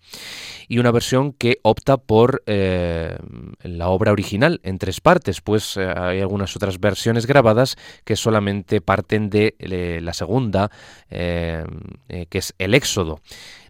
Y 0.69 0.79
una 0.79 0.91
versión 0.91 1.33
que 1.33 1.59
opta 1.63 1.97
por 1.97 2.43
eh, 2.47 3.17
la 3.63 3.89
obra 3.89 4.13
original 4.13 4.61
en 4.63 4.79
tres 4.79 5.01
partes, 5.01 5.41
pues 5.41 5.77
eh, 5.77 5.93
hay 5.95 6.21
algunas 6.21 6.57
otras 6.57 6.81
versiones 6.81 7.27
grabadas 7.27 7.77
que 8.05 8.17
solamente 8.17 8.81
parten 8.81 9.31
de 9.31 9.55
la 10.01 10.13
segunda, 10.13 10.71
eh, 11.11 11.65
eh, 12.09 12.27
que 12.29 12.39
es 12.39 12.55
el 12.59 12.75
Éxodo. 12.75 13.21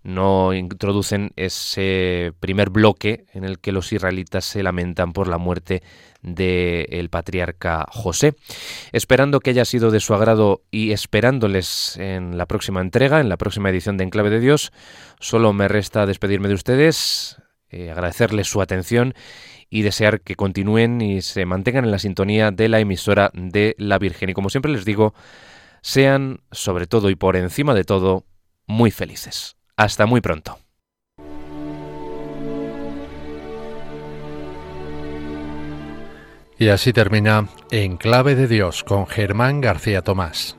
No 0.02 0.52
introducen 0.52 1.32
ese 1.36 2.32
primer 2.38 2.68
bloque 2.68 3.24
en 3.32 3.44
el 3.44 3.58
que 3.58 3.72
los 3.72 3.92
israelitas 3.92 4.44
se 4.44 4.62
lamentan 4.62 5.12
por 5.12 5.28
la 5.28 5.38
muerte 5.38 5.82
del 6.20 7.08
patriarca 7.08 7.86
José. 7.90 8.34
Esperando 8.92 9.40
que 9.40 9.50
haya 9.50 9.64
sido 9.64 9.90
de 9.90 10.00
su 10.00 10.14
agrado 10.14 10.62
y 10.70 10.92
esperándoles 10.92 11.96
en 11.96 12.36
la 12.36 12.46
próxima 12.46 12.80
entrega, 12.82 13.20
en 13.20 13.28
la 13.28 13.38
próxima 13.38 13.70
edición 13.70 13.96
de 13.96 14.04
Enclave 14.04 14.30
de 14.30 14.40
Dios, 14.40 14.72
solo 15.20 15.52
me 15.52 15.68
resta 15.68 16.04
despedirme 16.04 16.48
de 16.48 16.54
ustedes, 16.54 17.36
eh, 17.70 17.90
agradecerles 17.90 18.48
su 18.48 18.60
atención 18.60 19.14
y 19.70 19.82
desear 19.82 20.20
que 20.20 20.36
continúen 20.36 21.00
y 21.00 21.20
se 21.22 21.46
mantengan 21.46 21.84
en 21.84 21.90
la 21.90 21.98
sintonía 21.98 22.50
de 22.50 22.68
la 22.68 22.78
emisora 22.78 23.30
de 23.34 23.74
la 23.78 23.98
Virgen. 23.98 24.28
Y 24.28 24.34
como 24.34 24.48
siempre 24.48 24.70
les 24.70 24.84
digo, 24.84 25.14
sean, 25.84 26.40
sobre 26.50 26.86
todo 26.86 27.10
y 27.10 27.14
por 27.14 27.36
encima 27.36 27.74
de 27.74 27.84
todo, 27.84 28.24
muy 28.66 28.90
felices. 28.90 29.56
Hasta 29.76 30.06
muy 30.06 30.22
pronto. 30.22 30.58
Y 36.58 36.68
así 36.68 36.94
termina 36.94 37.48
En 37.70 37.98
Clave 37.98 38.34
de 38.34 38.48
Dios 38.48 38.82
con 38.82 39.06
Germán 39.06 39.60
García 39.60 40.00
Tomás. 40.00 40.56